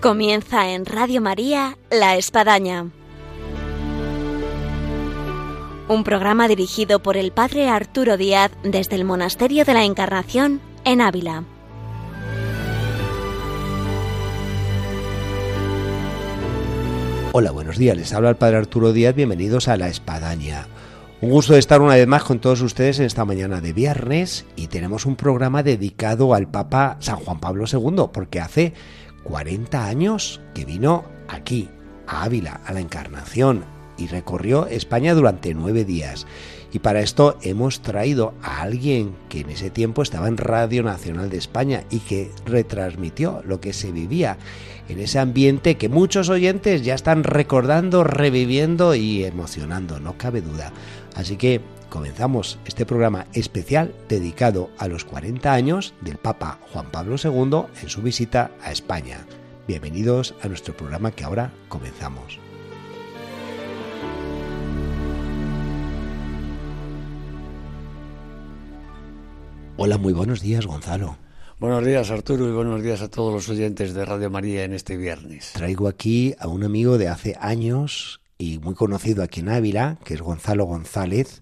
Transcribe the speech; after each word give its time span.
Comienza 0.00 0.70
en 0.70 0.86
Radio 0.86 1.20
María 1.20 1.76
La 1.90 2.16
Espadaña. 2.16 2.86
Un 5.88 6.04
programa 6.04 6.48
dirigido 6.48 7.02
por 7.02 7.18
el 7.18 7.32
Padre 7.32 7.68
Arturo 7.68 8.16
Díaz 8.16 8.50
desde 8.62 8.96
el 8.96 9.04
Monasterio 9.04 9.66
de 9.66 9.74
la 9.74 9.84
Encarnación 9.84 10.62
en 10.86 11.02
Ávila. 11.02 11.44
Hola, 17.32 17.50
buenos 17.50 17.76
días. 17.76 17.94
Les 17.94 18.14
habla 18.14 18.30
el 18.30 18.36
Padre 18.36 18.56
Arturo 18.56 18.94
Díaz. 18.94 19.14
Bienvenidos 19.14 19.68
a 19.68 19.76
La 19.76 19.88
Espadaña. 19.88 20.66
Un 21.20 21.28
gusto 21.28 21.52
de 21.52 21.58
estar 21.58 21.82
una 21.82 21.96
vez 21.96 22.06
más 22.06 22.24
con 22.24 22.38
todos 22.38 22.62
ustedes 22.62 22.98
en 22.98 23.04
esta 23.04 23.26
mañana 23.26 23.60
de 23.60 23.74
viernes 23.74 24.46
y 24.56 24.68
tenemos 24.68 25.04
un 25.04 25.16
programa 25.16 25.62
dedicado 25.62 26.32
al 26.32 26.48
Papa 26.48 26.96
San 27.00 27.16
Juan 27.16 27.40
Pablo 27.40 27.66
II, 27.70 28.06
porque 28.10 28.40
hace 28.40 28.72
40 29.24 29.86
años 29.86 30.40
que 30.54 30.64
vino 30.64 31.04
aquí, 31.28 31.68
a 32.06 32.24
Ávila, 32.24 32.60
a 32.64 32.72
la 32.72 32.80
Encarnación, 32.80 33.64
y 33.96 34.06
recorrió 34.06 34.66
España 34.66 35.14
durante 35.14 35.54
nueve 35.54 35.84
días. 35.84 36.26
Y 36.72 36.78
para 36.78 37.00
esto 37.00 37.36
hemos 37.42 37.80
traído 37.80 38.34
a 38.42 38.62
alguien 38.62 39.14
que 39.28 39.40
en 39.40 39.50
ese 39.50 39.70
tiempo 39.70 40.02
estaba 40.02 40.28
en 40.28 40.36
Radio 40.36 40.82
Nacional 40.82 41.28
de 41.30 41.38
España 41.38 41.84
y 41.90 41.98
que 41.98 42.30
retransmitió 42.44 43.42
lo 43.44 43.60
que 43.60 43.72
se 43.72 43.90
vivía 43.90 44.38
en 44.88 45.00
ese 45.00 45.18
ambiente 45.18 45.76
que 45.76 45.88
muchos 45.88 46.28
oyentes 46.28 46.82
ya 46.82 46.94
están 46.94 47.24
recordando, 47.24 48.04
reviviendo 48.04 48.94
y 48.94 49.24
emocionando, 49.24 50.00
no 50.00 50.16
cabe 50.16 50.42
duda. 50.42 50.72
Así 51.14 51.36
que 51.36 51.60
comenzamos 51.88 52.58
este 52.64 52.86
programa 52.86 53.26
especial 53.32 53.94
dedicado 54.08 54.70
a 54.78 54.88
los 54.88 55.04
40 55.04 55.52
años 55.52 55.94
del 56.00 56.16
Papa 56.16 56.58
Juan 56.72 56.90
Pablo 56.90 57.16
II 57.22 57.66
en 57.82 57.88
su 57.88 58.02
visita 58.02 58.52
a 58.62 58.72
España. 58.72 59.26
Bienvenidos 59.66 60.34
a 60.42 60.48
nuestro 60.48 60.76
programa 60.76 61.12
que 61.12 61.24
ahora 61.24 61.52
comenzamos. 61.68 62.49
Hola, 69.82 69.96
muy 69.96 70.12
buenos 70.12 70.42
días, 70.42 70.66
Gonzalo. 70.66 71.16
Buenos 71.58 71.82
días, 71.86 72.10
Arturo, 72.10 72.46
y 72.46 72.52
buenos 72.52 72.82
días 72.82 73.00
a 73.00 73.08
todos 73.08 73.32
los 73.32 73.48
oyentes 73.48 73.94
de 73.94 74.04
Radio 74.04 74.28
María 74.28 74.64
en 74.64 74.74
este 74.74 74.98
viernes. 74.98 75.52
Traigo 75.54 75.88
aquí 75.88 76.34
a 76.38 76.48
un 76.48 76.64
amigo 76.64 76.98
de 76.98 77.08
hace 77.08 77.34
años 77.40 78.20
y 78.36 78.58
muy 78.58 78.74
conocido 78.74 79.22
aquí 79.22 79.40
en 79.40 79.48
Ávila, 79.48 79.96
que 80.04 80.12
es 80.12 80.20
Gonzalo 80.20 80.66
González 80.66 81.40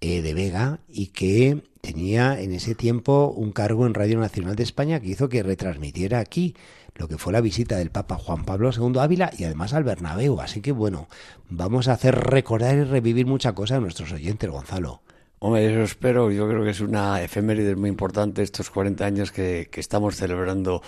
eh, 0.00 0.20
de 0.20 0.34
Vega, 0.34 0.80
y 0.88 1.12
que 1.12 1.62
tenía 1.80 2.40
en 2.40 2.54
ese 2.54 2.74
tiempo 2.74 3.32
un 3.36 3.52
cargo 3.52 3.86
en 3.86 3.94
Radio 3.94 4.18
Nacional 4.18 4.56
de 4.56 4.64
España 4.64 4.98
que 4.98 5.10
hizo 5.10 5.28
que 5.28 5.44
retransmitiera 5.44 6.18
aquí 6.18 6.56
lo 6.96 7.06
que 7.06 7.18
fue 7.18 7.32
la 7.32 7.40
visita 7.40 7.76
del 7.76 7.92
Papa 7.92 8.16
Juan 8.16 8.44
Pablo 8.44 8.72
II 8.76 8.98
a 8.98 9.04
Ávila 9.04 9.30
y 9.38 9.44
además 9.44 9.74
al 9.74 9.84
Bernabéu. 9.84 10.40
Así 10.40 10.60
que 10.60 10.72
bueno, 10.72 11.06
vamos 11.48 11.86
a 11.86 11.92
hacer 11.92 12.16
recordar 12.16 12.76
y 12.78 12.82
revivir 12.82 13.26
mucha 13.26 13.52
cosa 13.52 13.76
a 13.76 13.80
nuestros 13.80 14.10
oyentes, 14.10 14.50
Gonzalo. 14.50 15.02
Hombre, 15.40 15.72
eso 15.72 15.82
espero. 15.82 16.30
Yo 16.30 16.48
creo 16.48 16.62
que 16.62 16.70
es 16.70 16.80
una 16.80 17.22
efeméride 17.22 17.74
muy 17.74 17.88
importante 17.88 18.42
estos 18.42 18.70
40 18.70 19.04
años 19.04 19.32
que, 19.32 19.68
que 19.70 19.80
estamos 19.80 20.16
celebrando 20.16 20.82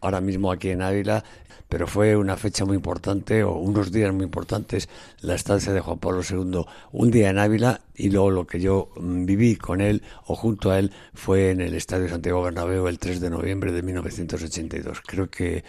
ahora 0.00 0.20
mismo 0.20 0.50
aquí 0.50 0.70
en 0.70 0.82
Ávila 0.82 1.22
pero 1.68 1.86
fue 1.86 2.16
una 2.16 2.36
fecha 2.36 2.64
muy 2.64 2.76
importante 2.76 3.44
o 3.44 3.52
unos 3.52 3.92
días 3.92 4.12
muy 4.12 4.24
importantes 4.24 4.88
la 5.20 5.34
estancia 5.34 5.72
de 5.72 5.80
Juan 5.80 5.98
Pablo 5.98 6.22
II, 6.28 6.64
un 6.92 7.10
día 7.10 7.30
en 7.30 7.38
Ávila 7.38 7.80
y 7.94 8.10
luego 8.10 8.30
lo 8.30 8.46
que 8.46 8.60
yo 8.60 8.90
mm, 8.96 9.26
viví 9.26 9.56
con 9.56 9.80
él 9.80 10.02
o 10.26 10.34
junto 10.34 10.70
a 10.70 10.78
él 10.78 10.92
fue 11.14 11.50
en 11.50 11.60
el 11.60 11.74
Estadio 11.74 12.08
Santiago 12.08 12.42
Bernabéu 12.42 12.88
el 12.88 12.98
3 12.98 13.20
de 13.20 13.30
noviembre 13.30 13.72
de 13.72 13.82
1982. 13.82 15.02
Creo 15.06 15.30
que, 15.30 15.64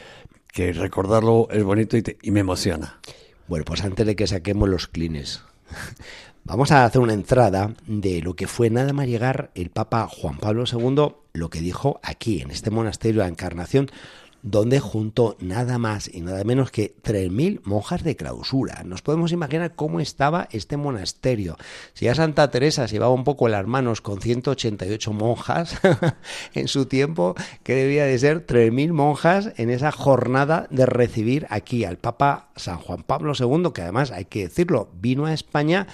que 0.54 0.72
recordarlo 0.72 1.50
es 1.52 1.64
bonito 1.64 1.98
y, 1.98 2.04
y 2.22 2.32
me 2.32 2.40
emociona. 2.40 3.00
Bueno, 3.48 3.66
pues 3.66 3.84
antes 3.84 4.06
de 4.06 4.16
que 4.16 4.28
saquemos 4.28 4.70
los 4.70 4.88
clines, 4.88 5.44
Vamos 6.50 6.72
a 6.72 6.84
hacer 6.84 7.00
una 7.00 7.14
entrada 7.14 7.76
de 7.86 8.24
lo 8.24 8.36
que 8.36 8.48
fue 8.48 8.72
nada 8.72 8.92
más 8.92 9.06
llegar 9.06 9.52
el 9.54 9.70
Papa 9.70 10.08
Juan 10.08 10.40
Pablo 10.40 10.64
II, 10.66 11.14
lo 11.32 11.50
que 11.52 11.62
dijo 11.62 12.00
aquí, 12.02 12.42
en 12.42 12.50
este 12.50 12.72
monasterio 12.72 13.22
de 13.22 13.28
Encarnación, 13.28 13.92
donde 14.42 14.80
junto 14.80 15.38
nada 15.40 15.78
más 15.78 16.10
y 16.12 16.22
nada 16.22 16.44
menos 16.44 16.72
que 16.72 16.96
3.000 17.04 17.62
monjas 17.66 18.04
de 18.04 18.16
clausura. 18.16 18.82
Nos 18.84 19.04
podemos 19.04 19.32
imaginar 19.32 19.76
cómo 19.76 20.00
estaba 20.00 20.48
este 20.52 20.76
monasterio. 20.76 21.56
Si 21.94 22.06
ya 22.06 22.16
Santa 22.16 22.50
Teresa 22.50 22.88
se 22.88 22.96
llevaba 22.96 23.14
un 23.14 23.26
poco 23.26 23.48
las 23.48 23.68
manos 23.68 24.02
con 24.02 24.20
188 24.20 25.14
monjas 25.14 25.78
en 26.56 26.68
su 26.68 26.88
tiempo, 26.88 27.36
que 27.62 27.76
debía 27.76 28.06
de 28.06 28.18
ser 28.18 28.48
3.000 28.48 28.92
monjas 28.92 29.52
en 29.58 29.70
esa 29.70 29.92
jornada 29.92 30.66
de 30.72 30.88
recibir 30.88 31.46
aquí 31.52 31.86
al 31.86 31.98
Papa 31.98 32.50
San 32.56 32.80
Juan 32.80 33.04
Pablo 33.04 33.34
II, 33.40 33.70
que 33.72 33.84
además 33.84 34.10
hay 34.10 34.26
que 34.26 34.48
decirlo, 34.48 34.90
vino 35.00 35.28
a 35.28 35.34
España 35.36 35.86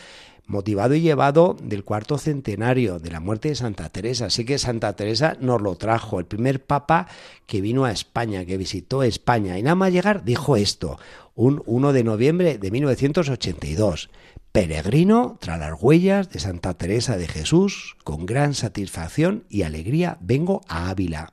motivado 0.48 0.96
y 0.96 1.02
llevado 1.02 1.56
del 1.62 1.84
cuarto 1.84 2.18
centenario 2.18 3.00
de 3.00 3.12
la 3.12 3.20
muerte 3.20 3.50
de 3.50 3.56
Santa 3.56 3.90
Teresa. 3.90 4.28
Así 4.28 4.46
que 4.46 4.58
Santa 4.58 4.96
Teresa 4.96 5.38
nos 5.40 5.62
lo 5.62 5.76
trajo, 5.76 6.20
el 6.20 6.26
primer 6.26 6.64
papa 6.64 7.08
que 7.46 7.62
vino 7.62 7.86
a 7.86 7.92
España, 7.92 8.46
que 8.46 8.58
visitó 8.58 9.04
España. 9.04 9.58
Y 9.58 9.64
nada 9.64 9.76
más 9.76 9.92
llegar 9.92 10.24
dijo 10.24 10.56
esto, 10.56 11.00
un 11.36 11.62
1 11.66 11.94
de 11.94 12.04
noviembre 12.04 12.58
de 12.58 12.72
1982. 12.72 14.10
Peregrino 14.52 15.38
tras 15.42 15.60
las 15.60 15.74
huellas 15.82 16.30
de 16.30 16.40
Santa 16.40 16.76
Teresa 16.76 17.18
de 17.18 17.28
Jesús, 17.28 17.98
con 18.06 18.26
gran 18.26 18.54
satisfacción 18.54 19.44
y 19.50 19.64
alegría 19.64 20.18
vengo 20.22 20.62
a 20.70 20.90
Ávila. 20.90 21.32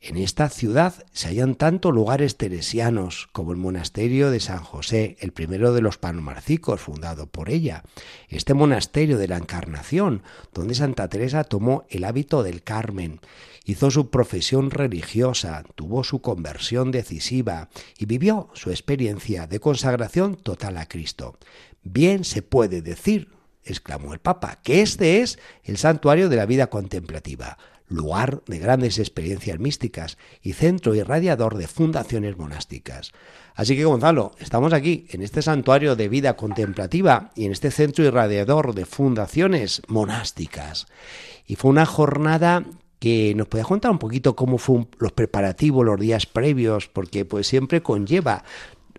En 0.00 0.16
esta 0.16 0.48
ciudad 0.48 0.94
se 1.12 1.26
hallan 1.26 1.56
tanto 1.56 1.90
lugares 1.90 2.36
teresianos 2.36 3.28
como 3.32 3.50
el 3.50 3.58
monasterio 3.58 4.30
de 4.30 4.38
San 4.38 4.62
José, 4.62 5.16
el 5.18 5.32
primero 5.32 5.72
de 5.72 5.82
los 5.82 5.98
panomarcicos 5.98 6.80
fundado 6.80 7.26
por 7.26 7.50
ella, 7.50 7.82
este 8.28 8.54
monasterio 8.54 9.18
de 9.18 9.26
la 9.26 9.38
Encarnación, 9.38 10.22
donde 10.54 10.76
Santa 10.76 11.08
Teresa 11.08 11.42
tomó 11.42 11.84
el 11.88 12.04
hábito 12.04 12.44
del 12.44 12.62
Carmen, 12.62 13.20
hizo 13.64 13.90
su 13.90 14.08
profesión 14.08 14.70
religiosa, 14.70 15.64
tuvo 15.74 16.04
su 16.04 16.22
conversión 16.22 16.92
decisiva 16.92 17.68
y 17.98 18.06
vivió 18.06 18.50
su 18.54 18.70
experiencia 18.70 19.48
de 19.48 19.58
consagración 19.58 20.36
total 20.36 20.78
a 20.78 20.86
Cristo. 20.86 21.36
Bien 21.82 22.22
se 22.22 22.42
puede 22.42 22.82
decir, 22.82 23.32
exclamó 23.64 24.12
el 24.14 24.20
Papa, 24.20 24.60
que 24.62 24.80
este 24.80 25.22
es 25.22 25.40
el 25.64 25.76
santuario 25.76 26.28
de 26.28 26.36
la 26.36 26.46
vida 26.46 26.68
contemplativa 26.68 27.58
lugar 27.88 28.42
de 28.46 28.58
grandes 28.58 28.98
experiencias 28.98 29.58
místicas 29.58 30.18
y 30.42 30.52
centro 30.52 30.94
irradiador 30.94 31.56
de 31.56 31.66
fundaciones 31.66 32.36
monásticas. 32.36 33.12
Así 33.54 33.76
que 33.76 33.84
Gonzalo, 33.84 34.32
estamos 34.38 34.72
aquí 34.72 35.06
en 35.10 35.22
este 35.22 35.42
santuario 35.42 35.96
de 35.96 36.08
vida 36.08 36.36
contemplativa 36.36 37.32
y 37.34 37.46
en 37.46 37.52
este 37.52 37.70
centro 37.70 38.04
irradiador 38.04 38.74
de 38.74 38.84
fundaciones 38.84 39.82
monásticas. 39.88 40.86
Y 41.46 41.56
fue 41.56 41.70
una 41.70 41.86
jornada 41.86 42.64
que 42.98 43.34
nos 43.34 43.48
puede 43.48 43.64
contar 43.64 43.90
un 43.90 43.98
poquito 43.98 44.36
cómo 44.36 44.58
fue 44.58 44.86
los 44.98 45.12
preparativos, 45.12 45.84
los 45.84 45.98
días 45.98 46.26
previos, 46.26 46.88
porque 46.88 47.24
pues 47.24 47.46
siempre 47.46 47.82
conlleva, 47.82 48.44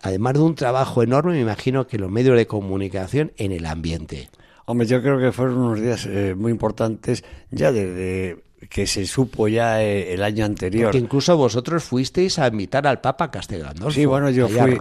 además 0.02 0.34
de 0.34 0.40
un 0.40 0.56
trabajo 0.56 1.04
enorme, 1.04 1.34
me 1.34 1.42
imagino 1.42 1.88
que 1.88 1.98
los 1.98 2.10
medios 2.10 2.38
de 2.38 2.48
comunicación 2.48 3.32
en 3.38 3.52
el 3.52 3.66
ambiente. 3.66 4.30
Hombre, 4.66 4.88
yo 4.88 5.02
creo 5.02 5.20
que 5.20 5.32
fueron 5.32 5.58
unos 5.58 5.82
días 5.82 6.06
eh, 6.06 6.36
muy 6.38 6.52
importantes 6.52 7.24
ya 7.50 7.72
desde 7.72 8.44
que 8.68 8.88
se 8.88 9.06
supo 9.06 9.48
ya 9.48 9.82
eh, 9.82 10.14
el 10.14 10.24
año 10.24 10.44
anterior. 10.44 10.86
Porque 10.88 10.98
incluso 10.98 11.38
vosotros 11.38 11.84
fuisteis 11.84 12.40
a 12.40 12.48
invitar 12.48 12.86
al 12.88 13.00
Papa 13.00 13.32
Castel 13.32 13.62
Gandolfo. 13.62 13.92
Sí, 13.92 14.06
bueno, 14.06 14.30
yo 14.30 14.50
fui... 14.50 14.78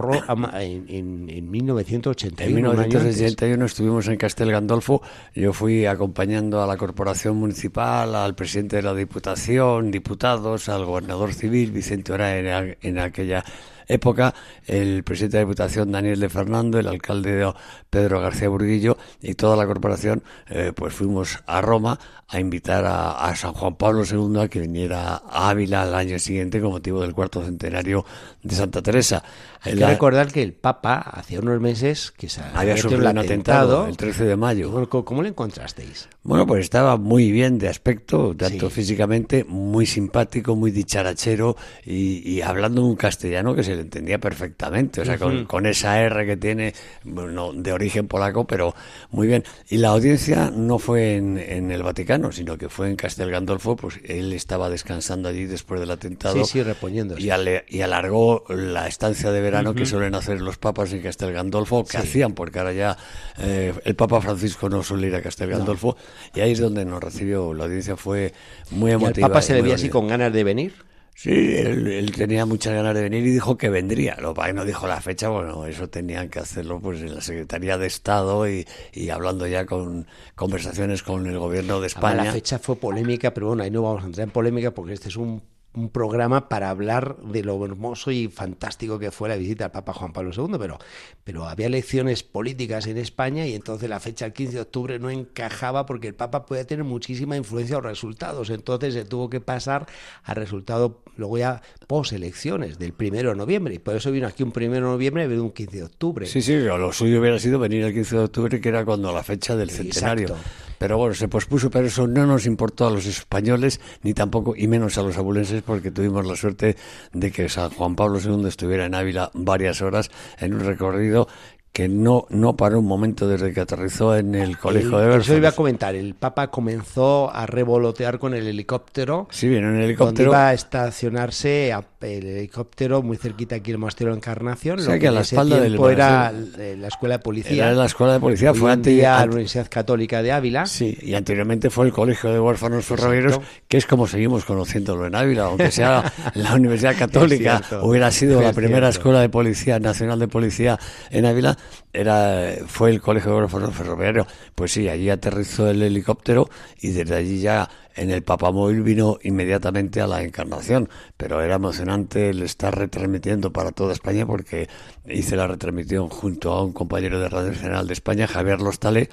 En, 0.59 1.29
en, 1.29 1.51
1981. 1.51 2.59
En 2.59 2.79
1981 2.79 3.65
estuvimos 3.65 4.07
en 4.07 4.17
Castel 4.17 4.51
Gandolfo. 4.51 5.01
Yo 5.33 5.53
fui 5.53 5.85
acompañando 5.85 6.61
a 6.61 6.67
la 6.67 6.75
Corporación 6.75 7.37
Municipal, 7.37 8.15
al 8.15 8.35
presidente 8.35 8.77
de 8.77 8.81
la 8.81 8.93
Diputación, 8.93 9.91
diputados, 9.91 10.67
al 10.67 10.85
gobernador 10.85 11.33
civil, 11.33 11.71
Vicente 11.71 12.11
Ora, 12.11 12.37
en 12.37 12.99
aquella 12.99 13.43
época, 13.89 14.33
el 14.67 15.03
presidente 15.03 15.37
de 15.37 15.43
la 15.43 15.47
Diputación 15.47 15.91
Daniel 15.91 16.19
de 16.19 16.29
Fernando, 16.29 16.79
el 16.79 16.87
alcalde 16.87 17.51
Pedro 17.89 18.21
García 18.21 18.47
Burguillo 18.47 18.97
y 19.21 19.33
toda 19.33 19.57
la 19.57 19.65
corporación, 19.65 20.23
eh, 20.47 20.71
pues 20.75 20.93
fuimos 20.93 21.39
a 21.47 21.61
Roma 21.61 21.99
a 22.29 22.39
invitar 22.39 22.85
a, 22.85 23.35
San 23.35 23.53
Juan 23.53 23.75
Pablo 23.75 24.03
II 24.05 24.39
a 24.39 24.47
que 24.47 24.59
viniera 24.59 25.23
a 25.29 25.49
Ávila 25.49 25.81
al 25.81 25.95
año 25.95 26.19
siguiente 26.19 26.61
con 26.61 26.71
motivo 26.71 27.01
del 27.01 27.13
cuarto 27.13 27.43
centenario 27.43 28.05
de 28.43 28.55
Santa 28.55 28.81
Teresa. 28.81 29.23
Hay 29.61 29.75
que 29.75 29.85
recordar 29.85 30.31
que 30.31 30.41
el 30.41 30.53
Papa 30.53 30.99
hacía 30.99 31.39
unos 31.39 31.59
meses 31.59 32.11
que 32.11 32.29
se 32.29 32.41
había 32.53 32.77
sufrido 32.77 33.09
un 33.09 33.17
atentado, 33.17 33.87
el 33.87 33.97
13 33.97 34.23
de 34.23 34.35
mayo. 34.37 34.87
¿Cómo, 34.89 35.21
le 35.21 35.29
encontrasteis? 35.29 36.07
Bueno, 36.23 36.47
pues 36.47 36.61
estaba 36.61 36.95
muy 36.95 37.29
bien 37.31 37.57
de 37.57 37.67
aspecto, 37.67 38.33
tanto 38.37 38.69
físicamente, 38.69 39.43
muy 39.43 39.85
simpático, 39.85 40.55
muy 40.55 40.71
dicharachero 40.71 41.57
y, 41.85 42.39
hablando 42.41 42.85
un 42.85 42.95
castellano 42.95 43.53
que 43.53 43.63
se 43.63 43.75
le 43.75 43.81
entendía 43.81 44.19
perfectamente, 44.19 45.01
o 45.01 45.05
sea, 45.05 45.17
con, 45.17 45.65
esa 45.65 45.99
R 46.01 46.25
que 46.25 46.37
tiene, 46.37 46.73
bueno, 47.03 47.51
de 47.51 47.73
origen 47.73 48.07
polaco, 48.07 48.47
pero 48.47 48.73
muy 49.11 49.27
bien. 49.27 49.43
Y 49.67 49.77
la 49.77 49.89
audiencia 49.89 50.51
no 50.55 50.79
fue 50.79 51.17
en, 51.17 51.37
el 51.71 51.83
Vaticano, 51.83 52.18
sino 52.31 52.57
que 52.57 52.69
fue 52.69 52.89
en 52.89 52.95
Castel 52.95 53.31
Gandolfo, 53.31 53.75
pues 53.75 53.99
él 54.03 54.33
estaba 54.33 54.69
descansando 54.69 55.29
allí 55.29 55.45
después 55.45 55.79
del 55.79 55.91
atentado. 55.91 56.35
Sí, 56.35 56.43
sí, 56.45 56.63
reponiendo. 56.63 57.17
Y, 57.17 57.29
y 57.67 57.81
alargó 57.81 58.43
la 58.49 58.87
estancia 58.87 59.31
de 59.31 59.41
verano 59.41 59.73
que 59.73 59.85
suelen 59.85 60.15
hacer 60.15 60.41
los 60.41 60.57
papas 60.57 60.93
en 60.93 61.01
Castel 61.01 61.33
Gandolfo, 61.33 61.85
que 61.85 61.97
hacían, 61.97 62.33
porque 62.33 62.59
ahora 62.59 62.73
ya 62.73 62.97
eh, 63.37 63.73
el 63.83 63.95
Papa 63.95 64.21
Francisco 64.21 64.69
no 64.69 64.83
suele 64.83 65.07
ir 65.07 65.15
a 65.15 65.21
Castel 65.21 65.49
Gandolfo, 65.49 65.97
y 66.35 66.41
ahí 66.41 66.51
es 66.51 66.59
donde 66.59 66.85
nos 66.85 67.03
recibió. 67.03 67.53
La 67.53 67.65
audiencia 67.65 67.95
fue 67.95 68.33
muy 68.71 68.91
emotiva. 68.91 69.27
¿El 69.27 69.31
Papa 69.31 69.41
se 69.41 69.53
le 69.53 69.61
veía 69.61 69.75
así 69.75 69.89
con 69.89 70.07
ganas 70.07 70.31
de 70.33 70.43
venir? 70.43 70.88
Sí, 71.21 71.31
él, 71.31 72.13
tenía 72.15 72.45
muchas 72.45 72.73
ganas 72.73 72.95
de 72.95 73.01
venir 73.01 73.27
y 73.27 73.31
dijo 73.31 73.57
que 73.57 73.69
vendría. 73.69 74.15
Lo 74.21 74.33
que 74.33 74.53
no 74.53 74.63
dijo 74.63 74.87
la 74.87 75.01
fecha, 75.01 75.27
bueno, 75.27 75.65
eso 75.65 75.89
tenían 75.89 76.29
que 76.29 76.39
hacerlo 76.39 76.79
pues 76.79 77.01
en 77.01 77.13
la 77.13 77.19
Secretaría 77.19 77.77
de 77.77 77.87
Estado 77.87 78.47
y, 78.47 78.65
y 78.93 79.09
hablando 79.09 79.45
ya 79.45 79.65
con 79.65 80.07
conversaciones 80.35 81.03
con 81.03 81.27
el 81.27 81.37
gobierno 81.37 81.81
de 81.81 81.87
España. 81.87 82.23
la 82.23 82.31
fecha 82.31 82.57
fue 82.57 82.77
polémica, 82.77 83.33
pero 83.33 83.47
bueno, 83.47 83.63
ahí 83.63 83.69
no 83.69 83.81
vamos 83.81 84.03
a 84.03 84.05
entrar 84.05 84.27
en 84.29 84.31
polémica 84.31 84.71
porque 84.71 84.93
este 84.93 85.09
es 85.09 85.17
un 85.17 85.43
un 85.73 85.89
programa 85.89 86.49
para 86.49 86.69
hablar 86.69 87.17
de 87.17 87.43
lo 87.43 87.63
hermoso 87.63 88.11
y 88.11 88.27
fantástico 88.27 88.97
que 88.97 89.11
fue 89.11 89.29
la 89.29 89.35
visita 89.35 89.65
al 89.65 89.71
Papa 89.71 89.93
Juan 89.93 90.13
Pablo 90.13 90.31
II, 90.35 90.57
pero, 90.59 90.79
pero 91.23 91.45
había 91.45 91.67
elecciones 91.67 92.23
políticas 92.23 92.87
en 92.87 92.97
España 92.97 93.45
y 93.45 93.53
entonces 93.53 93.87
la 93.89 93.99
fecha 93.99 94.25
del 94.25 94.33
15 94.33 94.53
de 94.55 94.61
octubre 94.61 94.99
no 94.99 95.09
encajaba 95.11 95.85
porque 95.85 96.07
el 96.07 96.15
Papa 96.15 96.45
podía 96.45 96.65
tener 96.65 96.83
muchísima 96.83 97.37
influencia 97.37 97.77
en 97.77 97.83
los 97.83 97.91
resultados, 97.91 98.49
entonces 98.49 98.95
se 98.95 99.05
tuvo 99.05 99.29
que 99.29 99.41
pasar 99.41 99.85
al 100.23 100.35
resultado 100.35 101.03
luego 101.17 101.37
ya 101.37 101.61
post-elecciones 101.85 102.79
del 102.79 102.93
1 102.99 103.17
de 103.17 103.35
noviembre 103.35 103.75
y 103.75 103.79
por 103.79 103.95
eso 103.95 104.11
vino 104.11 104.27
aquí 104.27 104.41
un 104.41 104.53
1 104.55 104.73
de 104.73 104.81
noviembre 104.81 105.25
y 105.25 105.27
vino 105.27 105.43
un 105.43 105.51
15 105.51 105.77
de 105.77 105.83
octubre. 105.83 106.25
Sí, 106.25 106.41
sí, 106.41 106.55
lo 106.57 106.91
suyo 106.91 107.19
hubiera 107.19 107.37
sido 107.37 107.59
venir 107.59 107.83
el 107.83 107.93
15 107.93 108.15
de 108.15 108.23
octubre 108.23 108.59
que 108.59 108.69
era 108.69 108.83
cuando 108.85 109.13
la 109.13 109.23
fecha 109.23 109.55
del 109.55 109.69
centenario. 109.69 110.35
Pero 110.79 110.97
bueno, 110.97 111.13
se 111.13 111.27
pospuso, 111.27 111.69
pero 111.69 111.87
eso 111.87 112.07
no 112.07 112.25
nos 112.25 112.45
importó 112.45 112.87
a 112.87 112.91
los 112.91 113.05
españoles, 113.05 113.79
ni 114.01 114.13
tampoco, 114.13 114.55
y 114.55 114.67
menos 114.67 114.97
a 114.97 115.03
los 115.03 115.17
abulenses, 115.17 115.61
porque 115.61 115.91
tuvimos 115.91 116.25
la 116.25 116.35
suerte 116.35 116.77
de 117.13 117.31
que 117.31 117.49
San 117.49 117.69
Juan 117.69 117.95
Pablo 117.95 118.19
II 118.19 118.47
estuviera 118.47 118.85
en 118.85 118.95
Ávila 118.95 119.29
varias 119.33 119.81
horas 119.81 120.09
en 120.39 120.53
un 120.53 120.61
recorrido 120.61 121.27
que 121.71 121.87
no, 121.87 122.25
no 122.29 122.57
paró 122.57 122.79
un 122.79 122.87
momento 122.87 123.27
desde 123.27 123.53
que 123.53 123.61
aterrizó 123.61 124.15
en 124.15 124.35
el 124.35 124.57
colegio 124.57 124.97
de 124.97 125.05
Versalles. 125.05 125.27
Eso 125.27 125.37
iba 125.37 125.49
a 125.49 125.53
comentar, 125.53 125.95
el 125.95 126.15
Papa 126.15 126.49
comenzó 126.49 127.33
a 127.33 127.45
revolotear 127.45 128.19
con 128.19 128.33
el 128.33 128.47
helicóptero. 128.47 129.27
Sí, 129.31 129.47
vino 129.47 129.69
en 129.69 129.75
el 129.75 129.83
helicóptero. 129.83 130.31
Donde 130.31 130.37
iba 130.37 130.47
a 130.49 130.53
estacionarse 130.53 131.71
el 132.01 132.25
helicóptero 132.25 133.01
muy 133.01 133.17
cerquita 133.17 133.55
aquí 133.55 133.71
el 133.71 133.77
monasterio 133.77 134.13
de 134.13 134.17
Encarnación. 134.17 134.79
O 134.79 134.81
sea, 134.81 134.97
que, 134.97 135.07
a 135.07 135.11
la 135.11 135.21
espalda 135.21 135.59
del 135.59 135.79
era 135.79 136.31
la 136.31 136.87
escuela 136.87 137.17
de 137.17 137.19
policía. 137.19 137.65
Era 137.67 137.73
la 137.73 137.85
escuela 137.85 138.13
de 138.13 138.19
policía, 138.19 138.53
fue 138.53 138.71
antes 138.71 139.01
la 139.01 139.23
Universidad 139.25 139.67
Católica 139.69 140.21
de 140.23 140.31
Ávila. 140.31 140.65
Sí, 140.65 140.97
y 141.01 141.13
anteriormente 141.13 141.69
fue 141.69 141.85
el 141.85 141.93
Colegio 141.93 142.31
de 142.31 142.39
Huérfanos 142.39 142.85
Ferroviarios, 142.85 143.39
que 143.67 143.77
es 143.77 143.85
como 143.85 144.07
seguimos 144.07 144.43
conociéndolo 144.43 145.05
en 145.05 145.15
Ávila, 145.15 145.45
aunque 145.45 145.71
sea 145.71 146.11
la 146.33 146.55
Universidad 146.55 146.97
Católica, 146.97 147.61
hubiera 147.81 148.11
sido 148.11 148.41
la 148.41 148.53
primera 148.53 148.89
escuela 148.89 149.21
de 149.21 149.29
policía 149.29 149.79
nacional 149.79 150.19
de 150.19 150.27
policía 150.27 150.79
en 151.11 151.25
Ávila 151.25 151.57
era 151.91 152.55
fue 152.67 152.91
el 152.91 153.01
Colegio 153.01 153.39
de 153.41 153.47
Ferroviario. 153.47 154.27
Pues 154.55 154.71
sí, 154.71 154.87
allí 154.89 155.09
aterrizó 155.09 155.69
el 155.69 155.81
helicóptero 155.81 156.49
y 156.81 156.91
desde 156.91 157.15
allí 157.15 157.41
ya 157.41 157.69
en 157.95 158.11
el 158.11 158.23
Papamóvil 158.23 158.81
vino 158.81 159.17
inmediatamente 159.23 160.01
a 160.01 160.07
la 160.07 160.23
Encarnación. 160.23 160.89
Pero 161.17 161.41
era 161.41 161.55
emocionante 161.55 162.29
el 162.29 162.43
estar 162.43 162.77
retransmitiendo 162.77 163.51
para 163.51 163.71
toda 163.71 163.93
España 163.93 164.25
porque 164.25 164.69
hice 165.05 165.35
la 165.35 165.47
retransmisión 165.47 166.09
junto 166.09 166.51
a 166.51 166.63
un 166.63 166.73
compañero 166.73 167.19
de 167.19 167.29
Radio 167.29 167.51
Nacional 167.51 167.87
de 167.87 167.93
España, 167.93 168.27
Javier 168.27 168.61
Lostale, 168.61 169.09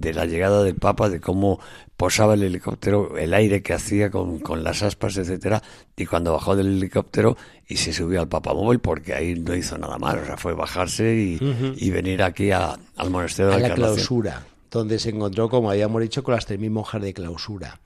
de 0.00 0.14
la 0.14 0.26
llegada 0.26 0.62
del 0.62 0.74
Papa, 0.76 1.08
de 1.08 1.20
cómo 1.20 1.60
posaba 1.96 2.34
el 2.34 2.42
helicóptero, 2.42 3.16
el 3.16 3.32
aire 3.34 3.62
que 3.62 3.72
hacía 3.72 4.10
con, 4.10 4.38
con 4.38 4.62
las 4.62 4.82
aspas, 4.82 5.16
etcétera, 5.16 5.62
y 5.96 6.06
cuando 6.06 6.32
bajó 6.32 6.56
del 6.56 6.76
helicóptero 6.76 7.36
y 7.66 7.76
se 7.76 7.92
subió 7.92 8.20
al 8.20 8.28
Papamóvil, 8.28 8.78
porque 8.80 9.14
ahí 9.14 9.34
no 9.34 9.54
hizo 9.54 9.78
nada 9.78 9.98
mal, 9.98 10.18
o 10.18 10.26
sea, 10.26 10.36
fue 10.36 10.54
bajarse 10.54 11.14
y, 11.14 11.90
venir 11.90 12.22
aquí 12.22 12.50
a, 12.50 12.78
al 12.96 13.10
monasterio 13.10 13.52
de 13.52 13.60
la, 13.60 13.68
la 13.68 13.74
clausura, 13.74 14.46
donde 14.70 14.98
se 14.98 15.10
encontró, 15.10 15.48
como 15.48 15.70
habíamos 15.70 16.02
dicho, 16.02 16.22
con 16.22 16.34
las 16.34 16.44
tres 16.44 16.60
mil 16.60 16.70
monjas 16.70 17.00
de 17.00 17.14
clausura. 17.14 17.80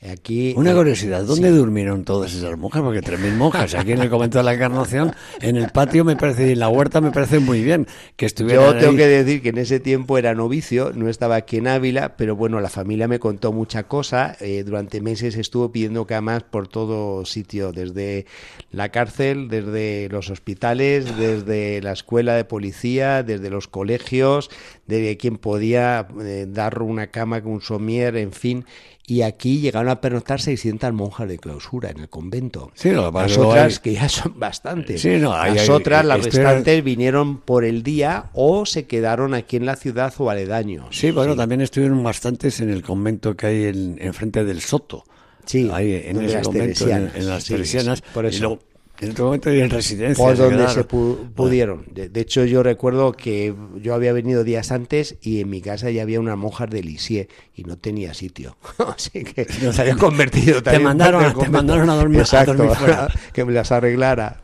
Aquí, 0.00 0.54
Una 0.56 0.72
curiosidad, 0.74 1.24
¿dónde 1.24 1.50
durmieron 1.50 2.04
todas 2.04 2.32
esas 2.32 2.56
monjas? 2.56 2.82
Porque 2.82 3.02
tres 3.02 3.18
mil 3.18 3.34
monjas 3.34 3.74
aquí 3.74 3.90
en 3.90 4.00
el 4.00 4.08
convento 4.08 4.38
de 4.38 4.44
la 4.44 4.54
Encarnación, 4.54 5.12
en 5.40 5.56
el 5.56 5.70
patio 5.70 6.04
me 6.04 6.14
parece, 6.14 6.46
y 6.46 6.52
en 6.52 6.60
la 6.60 6.68
huerta 6.68 7.00
me 7.00 7.10
parece 7.10 7.40
muy 7.40 7.64
bien 7.64 7.88
que 8.14 8.26
estuvieran 8.26 8.64
Yo 8.64 8.78
tengo 8.78 8.96
que 8.96 9.08
decir 9.08 9.42
que 9.42 9.48
en 9.48 9.58
ese 9.58 9.80
tiempo 9.80 10.16
era 10.16 10.36
novicio, 10.36 10.92
no 10.94 11.08
estaba 11.08 11.34
aquí 11.34 11.56
en 11.56 11.66
Ávila, 11.66 12.16
pero 12.16 12.36
bueno, 12.36 12.60
la 12.60 12.68
familia 12.68 13.08
me 13.08 13.18
contó 13.18 13.52
mucha 13.52 13.88
cosa. 13.88 14.36
Eh, 14.40 14.62
durante 14.62 15.00
meses 15.00 15.36
estuvo 15.36 15.72
pidiendo 15.72 16.06
camas 16.06 16.44
por 16.44 16.68
todo 16.68 17.24
sitio, 17.24 17.72
desde 17.72 18.26
la 18.70 18.90
cárcel, 18.90 19.48
desde 19.48 20.08
los 20.10 20.30
hospitales, 20.30 21.16
desde 21.16 21.82
la 21.82 21.90
escuela 21.90 22.34
de 22.34 22.44
policía, 22.44 23.24
desde 23.24 23.50
los 23.50 23.66
colegios, 23.66 24.48
de 24.86 25.16
quien 25.16 25.38
podía 25.38 26.06
eh, 26.22 26.46
dar 26.48 26.82
una 26.82 27.08
cama 27.08 27.42
con 27.42 27.54
un 27.54 27.62
somier, 27.62 28.16
en 28.16 28.30
fin 28.30 28.64
y 29.08 29.22
aquí 29.22 29.60
llegaron 29.60 29.88
a 29.88 30.02
pernoctar 30.02 30.38
600 30.38 30.92
monjas 30.92 31.26
de 31.26 31.38
clausura 31.38 31.88
en 31.88 32.00
el 32.00 32.10
convento. 32.10 32.70
Sí, 32.74 32.90
no, 32.90 33.10
las 33.10 33.38
otras, 33.38 33.80
que 33.80 33.94
ya 33.94 34.06
son 34.06 34.38
bastantes. 34.38 35.00
Sí, 35.00 35.16
no, 35.16 35.30
las 35.30 35.70
otras, 35.70 36.04
las 36.04 36.22
restantes, 36.22 36.84
vinieron 36.84 37.38
por 37.38 37.64
el 37.64 37.82
día 37.82 38.26
o 38.34 38.66
se 38.66 38.84
quedaron 38.84 39.32
aquí 39.32 39.56
en 39.56 39.64
la 39.64 39.76
ciudad 39.76 40.12
o 40.18 40.28
aledaños. 40.28 40.88
Sí, 40.90 41.10
bueno, 41.10 41.34
también 41.34 41.62
estuvieron 41.62 42.02
bastantes 42.02 42.60
en 42.60 42.68
el 42.68 42.82
convento 42.82 43.34
que 43.34 43.46
hay 43.46 43.64
en, 43.64 43.96
enfrente 43.98 44.44
del 44.44 44.60
Soto. 44.60 45.04
Sí, 45.46 45.70
ahí 45.72 46.02
en 46.04 46.22
ese 46.22 46.42
convento, 46.42 46.86
en, 46.86 47.26
las 47.26 47.46
teresianas. 47.46 48.02
por 48.02 48.26
eso. 48.26 48.58
En 49.00 49.12
otro 49.12 49.26
momento 49.26 49.50
en 49.50 49.70
residencia. 49.70 50.24
Por 50.24 50.36
donde 50.36 50.68
se 50.68 50.84
pudieron. 50.84 51.84
De, 51.92 52.20
hecho, 52.20 52.44
yo 52.44 52.62
recuerdo 52.62 53.12
que 53.12 53.54
yo 53.76 53.94
había 53.94 54.12
venido 54.12 54.42
días 54.42 54.72
antes 54.72 55.16
y 55.22 55.40
en 55.40 55.50
mi 55.50 55.60
casa 55.60 55.90
ya 55.90 56.02
había 56.02 56.18
unas 56.18 56.36
monjas 56.36 56.68
de 56.68 56.82
Lisieux 56.82 57.28
y 57.54 57.64
no 57.64 57.78
tenía 57.78 58.14
sitio. 58.14 58.56
Así 58.78 59.22
que 59.24 59.44
se 59.44 59.80
había 59.80 59.96
convertido 59.96 60.62
también. 60.62 60.82
Te 60.82 60.84
mandaron, 60.84 61.38
te 61.38 61.48
mandaron 61.48 61.90
a 61.90 61.94
dormir, 61.94 62.20
Exacto, 62.20 62.56
que 63.32 63.44
me 63.44 63.52
las 63.52 63.70
arreglara 63.70 64.42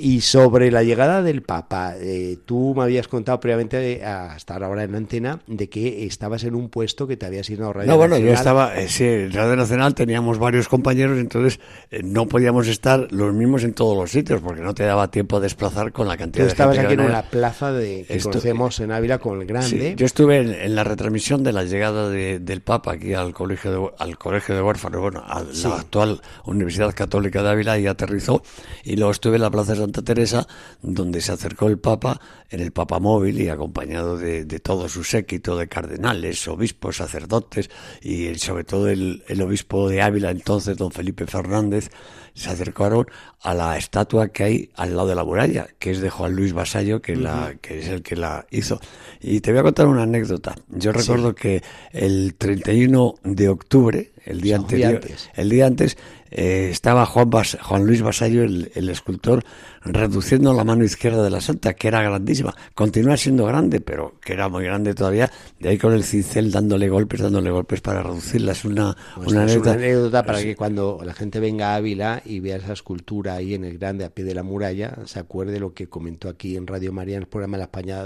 y 0.00 0.22
sobre 0.22 0.72
la 0.72 0.82
llegada 0.82 1.22
del 1.22 1.42
Papa, 1.42 1.94
eh, 2.00 2.36
tú 2.44 2.74
me 2.76 2.82
habías 2.82 3.06
contado 3.06 3.38
previamente, 3.38 4.04
a 4.04 4.36
estar 4.36 4.64
ahora 4.64 4.82
en 4.82 4.96
antena, 4.96 5.38
de 5.46 5.68
que 5.68 6.04
estabas 6.04 6.42
en 6.42 6.56
un 6.56 6.68
puesto 6.68 7.06
que 7.06 7.16
te 7.16 7.26
había 7.26 7.44
sido 7.44 7.72
Radio 7.72 7.92
No, 7.92 7.96
bueno, 7.96 8.18
yo 8.18 8.32
estaba, 8.32 8.76
eh, 8.76 8.88
sí, 8.88 9.04
en 9.04 9.32
Radio 9.32 9.54
Nacional 9.54 9.94
teníamos 9.94 10.38
varios 10.38 10.68
compañeros, 10.68 11.18
entonces 11.18 11.60
eh, 11.92 12.00
no 12.02 12.26
podíamos 12.26 12.66
estar 12.66 13.06
los 13.12 13.32
mismos 13.32 13.62
en 13.62 13.72
todos 13.72 13.96
los 13.96 14.10
sitios, 14.10 14.40
porque 14.40 14.62
no 14.62 14.74
te 14.74 14.82
daba 14.82 15.12
tiempo 15.12 15.36
a 15.36 15.40
desplazar 15.40 15.92
con 15.92 16.08
la 16.08 16.16
cantidad 16.16 16.46
de 16.46 16.50
estabas 16.50 16.76
aquí 16.76 16.94
en 16.94 17.12
la 17.12 17.22
plaza 17.22 17.70
de, 17.70 18.04
que 18.08 18.18
conocemos 18.18 18.80
en 18.80 18.90
Ávila 18.90 19.18
con 19.18 19.40
el 19.40 19.46
grande. 19.46 19.94
yo 19.96 20.06
estuve 20.06 20.64
en, 20.64 20.74
la 20.74 20.82
retransmisión 20.82 21.44
de 21.44 21.52
la 21.52 21.62
llegada 21.62 22.10
del 22.10 22.60
Papa 22.62 22.94
aquí 22.94 23.14
al 23.14 23.32
colegio 23.32 23.70
de, 23.70 23.90
al 23.98 24.18
colegio 24.18 24.56
de 24.56 24.62
huérfanos, 24.62 25.00
bueno, 25.00 25.22
a 25.24 25.44
la 25.44 25.76
actual 25.76 26.20
Universidad 26.46 26.92
Católica 26.96 27.44
de 27.44 27.50
Ávila 27.50 27.78
y 27.78 27.86
aterrizó, 27.86 28.42
y 28.82 28.96
luego 28.96 29.12
estuve 29.12 29.27
en 29.36 29.42
la 29.42 29.50
plaza 29.50 29.72
de 29.72 29.78
Santa 29.78 30.02
Teresa, 30.02 30.46
donde 30.82 31.20
se 31.20 31.32
acercó 31.32 31.68
el 31.68 31.78
Papa 31.78 32.20
en 32.50 32.60
el 32.60 32.72
Papa 32.72 32.98
móvil 32.98 33.40
y 33.40 33.48
acompañado 33.48 34.16
de, 34.16 34.44
todo 34.60 34.88
su 34.88 35.04
séquito 35.04 35.56
de 35.56 35.68
cardenales, 35.68 36.46
obispos, 36.48 36.96
sacerdotes 36.96 37.70
y 38.02 38.34
sobre 38.36 38.64
todo 38.64 38.88
el, 38.88 39.22
obispo 39.42 39.88
de 39.88 40.02
Ávila 40.02 40.30
entonces, 40.30 40.76
don 40.76 40.90
Felipe 40.90 41.26
Fernández, 41.26 41.90
se 42.34 42.50
acercaron 42.50 43.06
a 43.42 43.54
la 43.54 43.76
estatua 43.76 44.28
que 44.28 44.44
hay 44.44 44.70
al 44.76 44.96
lado 44.96 45.08
de 45.08 45.14
la 45.14 45.24
muralla, 45.24 45.68
que 45.78 45.90
es 45.90 46.00
de 46.00 46.10
Juan 46.10 46.34
Luis 46.34 46.52
Vasallo, 46.52 47.02
que, 47.02 47.16
la, 47.16 47.54
que 47.60 47.80
es 47.80 47.88
el 47.88 48.02
que 48.02 48.16
la 48.16 48.46
hizo. 48.50 48.80
Y 49.20 49.40
te 49.40 49.50
voy 49.50 49.60
a 49.60 49.64
contar 49.64 49.86
una 49.86 50.04
anécdota. 50.04 50.54
Yo 50.68 50.92
recuerdo 50.92 51.34
que 51.34 51.62
el 51.92 52.34
31 52.36 53.16
de 53.24 53.48
octubre, 53.48 54.12
el 54.24 54.40
día 54.40 54.56
anterior, 54.56 55.00
el 55.34 55.48
día 55.48 55.66
antes, 55.66 55.96
eh, 56.30 56.68
estaba 56.70 57.06
Juan, 57.06 57.30
Juan 57.60 57.84
Luis 57.86 58.02
Vasallo, 58.02 58.42
el, 58.42 58.70
el, 58.74 58.88
escultor, 58.90 59.44
reduciendo 59.92 60.52
la 60.52 60.64
mano 60.64 60.84
izquierda 60.84 61.22
de 61.22 61.30
la 61.30 61.40
santa, 61.40 61.74
que 61.74 61.88
era 61.88 62.02
grandísima. 62.02 62.54
Continúa 62.74 63.16
siendo 63.16 63.46
grande, 63.46 63.80
pero 63.80 64.14
que 64.20 64.32
era 64.34 64.48
muy 64.48 64.64
grande 64.64 64.94
todavía. 64.94 65.30
De 65.58 65.68
ahí 65.70 65.78
con 65.78 65.92
el 65.92 66.04
cincel 66.04 66.50
dándole 66.50 66.88
golpes, 66.88 67.20
dándole 67.20 67.50
golpes 67.50 67.80
para 67.80 68.02
reducirla. 68.02 68.52
Es 68.52 68.64
una, 68.64 68.96
Pues 69.16 69.28
una 69.28 69.44
es 69.44 69.50
anécdota. 69.52 69.70
una 69.70 69.78
anécdota 69.78 70.22
para 70.24 70.42
que 70.42 70.56
cuando 70.56 71.00
la 71.04 71.14
gente 71.14 71.40
venga 71.40 71.72
a 71.72 71.76
Ávila 71.76 72.22
y 72.24 72.40
vea 72.40 72.56
esa 72.56 72.72
escultura 72.72 73.34
ahí 73.34 73.54
en 73.54 73.64
el 73.64 73.78
grande 73.78 74.04
a 74.04 74.10
pie 74.10 74.24
de 74.24 74.34
la 74.34 74.42
muralla, 74.42 74.98
se 75.06 75.18
acuerde 75.18 75.58
lo 75.60 75.74
que 75.74 75.88
comentó 75.88 76.28
aquí 76.28 76.56
en 76.56 76.66
Radio 76.66 76.92
María 76.92 77.16
en 77.16 77.22
el 77.22 77.28
programa 77.28 77.56
La 77.56 77.64
España 77.64 78.04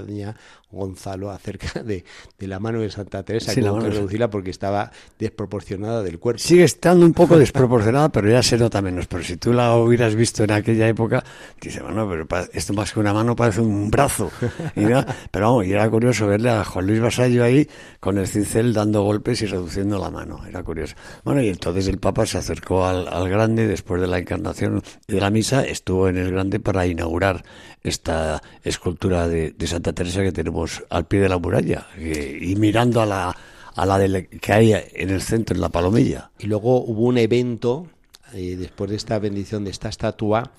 Gonzalo 0.70 1.30
acerca 1.30 1.82
de, 1.84 2.04
de 2.38 2.46
la 2.46 2.58
mano 2.58 2.80
de 2.80 2.90
Santa 2.90 3.22
Teresa, 3.22 3.52
Sí, 3.52 3.60
que 3.60 3.66
que 3.68 3.90
reducirla 3.90 4.30
porque 4.30 4.50
estaba 4.50 4.90
desproporcionada 5.18 6.02
del 6.02 6.18
cuerpo. 6.18 6.38
Sigue 6.38 6.64
estando 6.64 7.04
un 7.04 7.12
poco 7.12 7.38
desproporcionada, 7.38 8.08
pero 8.12 8.30
ya 8.30 8.42
se 8.42 8.56
nota 8.56 8.80
menos. 8.80 9.06
Pero 9.06 9.22
si 9.22 9.36
tú 9.36 9.52
la 9.52 9.76
hubieras 9.76 10.14
visto 10.14 10.44
en 10.44 10.52
aquella 10.52 10.88
época, 10.88 11.24
dices, 11.72 11.82
bueno, 11.82 12.08
pero 12.08 12.48
esto 12.52 12.72
más 12.72 12.92
que 12.92 13.00
una 13.00 13.12
mano 13.12 13.34
parece 13.34 13.60
un 13.60 13.90
brazo. 13.90 14.30
Y 14.76 14.80
no, 14.80 15.04
pero 15.30 15.46
vamos, 15.46 15.66
y 15.66 15.72
era 15.72 15.88
curioso 15.88 16.26
verle 16.26 16.50
a 16.50 16.64
Juan 16.64 16.86
Luis 16.86 17.00
Vasallo 17.00 17.44
ahí 17.44 17.68
con 18.00 18.18
el 18.18 18.26
cincel 18.26 18.72
dando 18.72 19.02
golpes 19.02 19.42
y 19.42 19.46
reduciendo 19.46 19.98
la 19.98 20.10
mano. 20.10 20.44
Era 20.46 20.62
curioso. 20.62 20.94
Bueno, 21.24 21.42
y 21.42 21.48
entonces 21.48 21.88
el 21.88 21.98
Papa 21.98 22.26
se 22.26 22.38
acercó 22.38 22.84
al, 22.86 23.08
al 23.08 23.28
grande 23.28 23.66
después 23.66 24.00
de 24.00 24.06
la 24.06 24.18
encarnación 24.18 24.82
y 25.06 25.14
de 25.14 25.20
la 25.20 25.30
misa, 25.30 25.64
estuvo 25.64 26.08
en 26.08 26.18
el 26.18 26.30
grande 26.30 26.60
para 26.60 26.86
inaugurar 26.86 27.44
esta 27.82 28.42
escultura 28.62 29.28
de, 29.28 29.50
de 29.50 29.66
Santa 29.66 29.92
Teresa 29.92 30.22
que 30.22 30.32
tenemos 30.32 30.84
al 30.90 31.06
pie 31.06 31.20
de 31.20 31.28
la 31.28 31.38
muralla 31.38 31.86
y, 31.98 32.52
y 32.52 32.56
mirando 32.56 33.00
a 33.00 33.06
la 33.06 33.36
a 33.74 33.86
la 33.86 33.98
de 33.98 34.26
que 34.26 34.52
hay 34.52 34.72
en 34.72 35.10
el 35.10 35.22
centro, 35.22 35.54
en 35.54 35.60
la 35.60 35.68
palomilla. 35.68 36.30
Y 36.38 36.46
luego 36.46 36.84
hubo 36.84 37.02
un 37.02 37.18
evento, 37.18 37.86
eh, 38.34 38.56
después 38.56 38.90
de 38.90 38.96
esta 38.96 39.18
bendición 39.18 39.64
de 39.64 39.70
esta 39.70 39.88
estatua, 39.88 40.52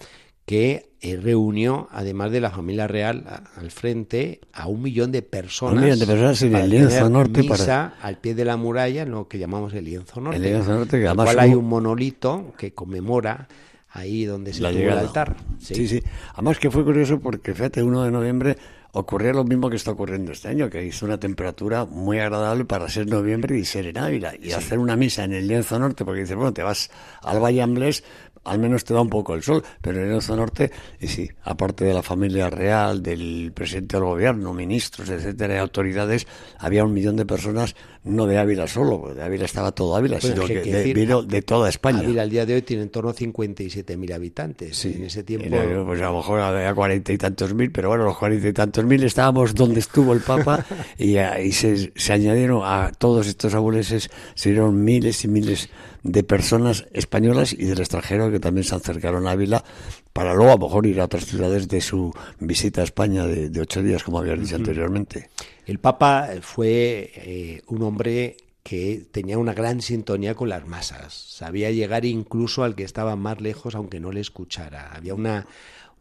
que 0.46 0.92
eh, 1.02 1.18
reunió, 1.22 1.88
además 1.92 2.32
de 2.32 2.40
la 2.42 2.50
familia 2.50 2.88
real 2.88 3.26
a- 3.28 3.60
al 3.60 3.72
frente, 3.72 4.40
a 4.54 4.68
un 4.68 4.82
millón 4.82 5.12
de 5.12 5.22
personas. 5.22 5.76
Un 5.76 5.84
millón 5.84 6.00
de 6.00 6.06
personas 6.08 6.42
en 6.42 6.56
el 6.56 6.70
lienzo 6.70 7.10
norte 7.10 7.44
para- 7.44 7.60
misa 7.64 7.94
al 8.02 8.18
pie 8.20 8.36
de 8.36 8.46
la 8.46 8.56
muralla, 8.58 9.02
en 9.04 9.12
lo 9.12 9.28
que 9.28 9.38
llamamos 9.38 9.74
el 9.74 9.86
lienzo 9.86 10.22
norte. 10.22 10.38
El 10.38 10.44
lienzo 10.44 10.74
norte, 10.74 11.00
que 11.00 11.08
además 11.08 11.26
cual 11.26 11.40
hay 11.40 11.54
un 11.54 11.66
monolito 11.66 12.54
que 12.58 12.74
conmemora 12.74 13.48
ahí 13.92 14.26
donde 14.26 14.54
se 14.54 14.62
la 14.62 14.72
tuvo 14.72 14.80
el 14.82 14.90
altar. 14.98 15.36
Sí. 15.60 15.88
sí, 15.88 16.02
Además 16.34 16.58
que 16.60 16.72
fue 16.72 16.84
curioso 16.84 17.20
porque, 17.20 17.54
fíjate, 17.54 17.84
1 17.84 18.04
de 18.04 18.12
noviembre 18.12 18.58
ocurría 18.94 19.34
lo 19.34 19.44
mismo 19.44 19.70
que 19.70 19.76
está 19.76 19.92
ocurriendo 19.92 20.32
este 20.32 20.48
año, 20.50 20.70
que 20.70 20.86
hizo 20.86 21.06
una 21.06 21.20
temperatura 21.20 21.84
muy 21.86 22.20
agradable 22.20 22.64
para 22.66 22.88
ser 22.90 23.08
noviembre 23.08 23.58
y 23.58 23.66
ser 23.66 23.88
en 23.88 23.98
Ávila. 23.98 24.34
Y 24.42 24.52
hacer 24.52 24.78
una 24.80 24.96
misa 24.96 25.24
en 25.24 25.34
el 25.34 25.48
lienzo 25.48 25.78
norte, 25.80 26.06
porque 26.06 26.22
dices, 26.22 26.36
bueno, 26.36 26.54
te 26.54 26.64
vas 26.64 26.92
al 27.24 27.40
Valle 27.44 27.62
Amblés, 27.62 28.04
al 28.46 28.60
menos 28.60 28.84
te 28.84 28.94
da 28.94 29.02
un 29.02 29.10
poco 29.10 29.34
el 29.36 29.44
sol, 29.44 29.64
pero 29.82 30.02
en 30.04 30.12
el 30.12 30.20
norte, 30.36 30.72
y 31.00 31.08
sí, 31.08 31.30
aparte 31.44 31.86
de 31.86 31.94
la 31.94 32.04
familia 32.04 32.50
real, 32.50 33.02
del 33.02 33.52
presidente 33.54 33.98
del 33.98 34.06
gobierno, 34.06 34.54
ministros, 34.54 35.10
etcétera, 35.10 35.56
y 35.56 35.58
autoridades, 35.60 36.28
había 36.60 36.84
un 36.84 36.94
millón 36.94 37.16
de 37.16 37.26
personas, 37.26 37.76
no 38.04 38.26
de 38.28 38.38
Ávila 38.38 38.68
solo, 38.68 39.00
porque 39.00 39.16
de 39.20 39.24
Ávila 39.24 39.46
estaba 39.46 39.72
todo 39.72 39.96
Ávila, 39.96 40.18
Pues 40.20 40.34
sino 40.34 40.46
que- 40.46 40.62
de- 40.62 40.94
vino 40.94 41.22
de 41.24 41.42
toda 41.42 41.70
España. 41.70 42.00
Ávila 42.00 42.24
al 42.24 42.30
día 42.30 42.46
de 42.46 42.56
hoy 42.56 42.62
tiene 42.64 42.84
en 42.84 42.90
torno 42.90 43.10
a 43.12 43.14
57.000 43.14 44.14
habitantes. 44.14 44.84
en 44.86 45.04
ese 45.04 45.24
tiempo. 45.24 45.48
Y 45.48 45.84
pues 45.86 46.02
a 46.02 46.06
lo 46.06 46.18
mejor 46.18 46.40
había 46.42 46.74
cuarenta 46.74 47.14
y 47.14 47.18
tantos 47.18 47.54
mil, 47.54 47.72
pero 47.72 47.90
bueno, 47.90 48.04
los 48.04 48.18
cuarenta 48.18 48.48
y 48.48 48.54
tantos 48.54 48.84
mil 48.84 49.04
estábamos 49.04 49.56
donde 49.56 49.80
estuvo 49.80 50.14
el 50.14 50.20
Papa 50.20 50.66
y 50.98 51.18
ahí 51.18 51.52
se, 51.52 51.94
se 51.96 52.14
añadieron 52.14 52.62
a 52.64 52.92
todos 52.98 53.28
estos 53.28 53.54
abuleses, 53.56 54.10
se 54.36 54.50
dieron 54.52 54.84
miles 54.84 55.24
y 55.24 55.28
miles 55.28 55.70
de 56.04 56.24
personas 56.24 56.86
españolas 56.92 57.54
y 57.54 57.66
del 57.66 57.80
extranjero 57.80 58.30
que 58.30 58.40
también 58.40 58.66
se 58.66 58.76
acercaron 58.76 59.26
a 59.28 59.32
Ávila 59.32 59.64
para 60.12 60.34
luego 60.34 60.52
a 60.52 60.56
lo 60.56 60.68
mejor 60.68 60.86
ir 60.86 61.00
a 61.00 61.06
otras 61.06 61.26
ciudades 61.26 61.68
de 61.68 61.82
su 61.82 62.14
visita 62.40 62.82
a 62.82 62.84
España 62.84 63.26
de, 63.26 63.50
de 63.50 63.62
ocho 63.62 63.82
días, 63.82 64.04
como 64.04 64.20
había 64.20 64.36
dicho 64.36 64.56
anteriormente. 64.56 65.30
El 65.66 65.80
Papa 65.80 66.30
fue 66.42 67.12
eh, 67.16 67.62
un 67.68 67.84
hombre 67.84 68.38
que 68.64 69.06
tenía 69.12 69.38
una 69.38 69.54
gran 69.54 69.82
sintonía 69.82 70.36
con 70.36 70.50
las 70.50 70.66
masas. 70.66 71.14
Sabía 71.14 71.72
llegar 71.72 72.06
incluso 72.06 72.64
al 72.64 72.76
que 72.76 72.84
estaba 72.84 73.16
más 73.16 73.42
lejos, 73.42 73.76
aunque 73.76 74.00
no 74.00 74.12
le 74.12 74.22
escuchara. 74.22 74.92
Había 74.94 75.14
una, 75.14 75.48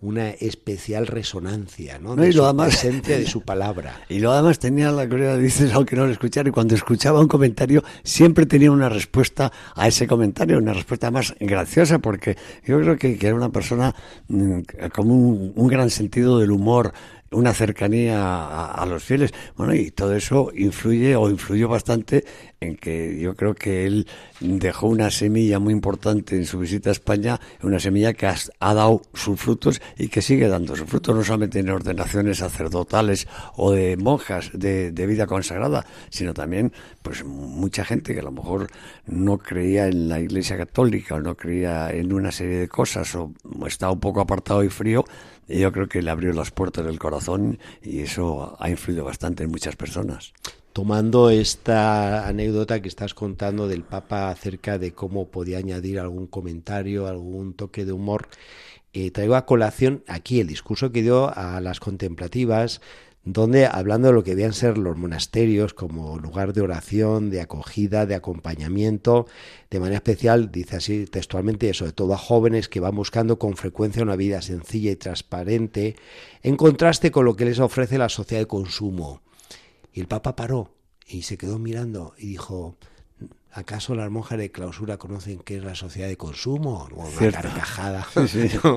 una 0.03 0.31
especial 0.31 1.07
resonancia, 1.07 1.99
¿no? 1.99 2.15
No, 2.17 2.23
De 2.23 2.29
y 2.29 2.33
lo 2.33 2.43
su 2.43 2.45
además- 2.45 2.69
presencia, 2.69 3.17
de 3.19 3.27
su 3.27 3.41
palabra. 3.45 4.01
Y 4.09 4.19
lo 4.19 4.33
además 4.33 4.59
tenía 4.59 4.91
la 4.91 5.09
curiosidad, 5.09 5.39
dices, 5.39 5.73
aunque 5.73 5.97
no 5.97 6.07
lo 6.07 6.13
escuchara, 6.13 6.49
y 6.49 6.53
cuando 6.53 6.75
escuchaba 6.75 7.21
un 7.21 7.29
comentario, 7.29 7.83
siempre 8.03 8.45
tenía 8.45 8.71
una 8.73 8.89
respuesta 8.89 9.51
a 9.75 9.89
ese 9.89 10.07
comentario, 10.07 10.59
una 10.59 10.75
respuesta 10.75 11.11
más 11.11 11.35
graciosa, 11.41 12.01
porque 12.01 12.37
yo 12.67 12.81
creo 12.81 12.99
que, 12.99 13.17
que 13.17 13.27
era 13.29 13.37
una 13.37 13.51
persona 13.51 13.95
mm, 14.29 14.61
con 14.95 15.11
un, 15.11 15.53
un 15.55 15.69
gran 15.69 15.89
sentido 15.89 16.39
del 16.39 16.51
humor, 16.51 16.93
una 17.33 17.55
cercanía 17.55 18.67
a, 18.73 18.87
los 18.87 19.03
fieles. 19.03 19.33
Bueno, 19.57 19.75
y 19.75 19.91
todo 19.91 20.15
eso 20.15 20.51
influye 20.55 21.17
o 21.17 21.29
influyó 21.29 21.69
bastante 21.69 22.25
en 22.61 22.77
que 22.77 23.19
yo 23.19 23.35
creo 23.35 23.55
que 23.55 23.87
él 23.87 24.07
dejó 24.41 24.87
una 24.87 25.11
semilla 25.11 25.59
muy 25.59 25.73
importante 25.73 26.37
en 26.37 26.47
su 26.47 26.59
visita 26.59 26.91
a 26.91 26.93
España, 26.93 27.41
una 27.63 27.81
semilla 27.81 28.13
que 28.13 28.27
ha, 28.27 28.75
dado 28.75 29.03
sus 29.15 29.41
frutos 29.41 29.81
y 29.99 30.09
que 30.09 30.23
sigue 30.23 30.49
dando 30.49 30.77
sus 30.77 30.89
frutos, 30.89 31.15
no 31.15 31.25
solamente 31.25 31.59
en 31.59 31.71
ordenaciones 31.71 32.39
sacerdotales 32.39 33.27
o 33.57 33.73
de 33.73 33.97
monjas 33.97 34.51
de, 34.55 34.93
vida 35.07 35.27
consagrada, 35.27 35.85
sino 36.11 36.33
también 36.33 36.73
pues 37.03 37.25
mucha 37.25 37.85
gente 37.85 38.15
que 38.15 38.21
a 38.21 38.25
lo 38.25 38.31
mejor 38.31 38.69
no 39.07 39.39
creía 39.39 39.89
en 39.89 40.09
la 40.09 40.21
Iglesia 40.21 40.57
Católica 40.57 41.17
o 41.17 41.21
no 41.21 41.35
creía 41.35 41.91
en 41.91 42.13
una 42.13 42.31
serie 42.31 42.59
de 42.59 42.69
cosas 42.69 43.13
o 43.17 43.33
estaba 43.67 43.93
un 43.93 44.01
poco 44.01 44.21
apartado 44.21 44.63
y 44.63 44.69
frío, 44.69 45.05
yo 45.49 45.73
creo 45.73 45.89
que 45.89 46.03
le 46.03 46.11
abrió 46.11 46.33
las 46.33 46.51
puertas 46.51 46.85
del 46.85 46.99
corazón 46.99 47.59
y 47.83 48.01
eso 48.01 48.57
ha 48.59 48.71
influido 48.71 49.05
bastante 49.05 49.45
en 49.45 49.51
muchas 49.51 49.77
personas. 49.77 50.33
Tomando 50.73 51.29
esta 51.29 52.27
anécdota 52.27 52.81
que 52.81 52.89
estás 52.89 53.13
contando 53.13 53.69
del 53.69 53.83
Papa 53.83 54.31
acerca 54.31 54.79
de 54.79 54.93
cómo 54.93 55.29
podía 55.29 55.59
añadir 55.59 56.01
algún 56.01 56.27
comentario, 56.27 57.07
algún 57.07 57.53
toque 57.53 57.85
de 57.85 57.93
humor, 57.93 58.29
eh, 58.95 59.11
traigo 59.11 59.37
a 59.37 59.47
colación 59.47 60.03
aquí 60.07 60.41
el 60.41 60.47
discurso 60.47 60.93
que 60.93 61.03
dio 61.03 61.35
a 61.37 61.61
las 61.61 61.81
contemplativas, 61.81 62.81
donde 63.25 63.67
hablando 63.67 64.09
de 64.09 64.15
lo 64.15 64.25
que 64.25 64.33
debían 64.33 64.53
ser 64.53 64.79
los 64.79 64.97
monasterios 64.97 65.75
como 65.75 66.19
lugar 66.19 66.53
de 66.53 66.61
oración, 66.61 67.31
de 67.31 67.41
acogida, 67.41 68.05
de 68.05 68.17
acompañamiento, 68.17 69.27
de 69.71 69.79
manera 69.79 69.97
especial, 69.97 70.51
dice 70.51 70.77
así 70.77 71.07
textualmente, 71.07 71.73
sobre 71.73 71.93
todo 71.93 72.15
a 72.15 72.19
jóvenes 72.19 72.69
que 72.69 72.81
van 72.81 72.97
buscando 72.97 73.39
con 73.39 73.57
frecuencia 73.57 74.03
una 74.03 74.17
vida 74.17 74.43
sencilla 74.43 74.91
y 74.91 74.97
transparente, 74.97 75.95
en 76.43 76.57
contraste 76.57 77.13
con 77.13 77.25
lo 77.25 77.37
que 77.37 77.45
les 77.45 77.61
ofrece 77.61 77.97
la 77.97 78.09
sociedad 78.09 78.43
de 78.43 78.49
consumo. 78.49 79.21
Y 79.93 80.01
el 80.01 80.09
Papa 80.09 80.35
paró 80.35 80.75
y 81.07 81.23
se 81.23 81.37
quedó 81.37 81.59
mirando 81.59 82.15
y 82.19 82.27
dijo, 82.27 82.77
¿acaso 83.53 83.95
las 83.95 84.11
monjas 84.11 84.39
de 84.39 84.51
clausura 84.51 84.97
conocen 84.97 85.39
qué 85.45 85.59
es 85.59 85.65
la 85.65 85.75
sociedad 85.75 86.09
de 86.09 86.17
consumo? 86.17 86.89
O 86.95 87.07
una 87.09 87.19
Cierto. 87.19 87.41
carcajada. 87.43 88.07
Sí, 88.27 88.49
sí. 88.49 88.59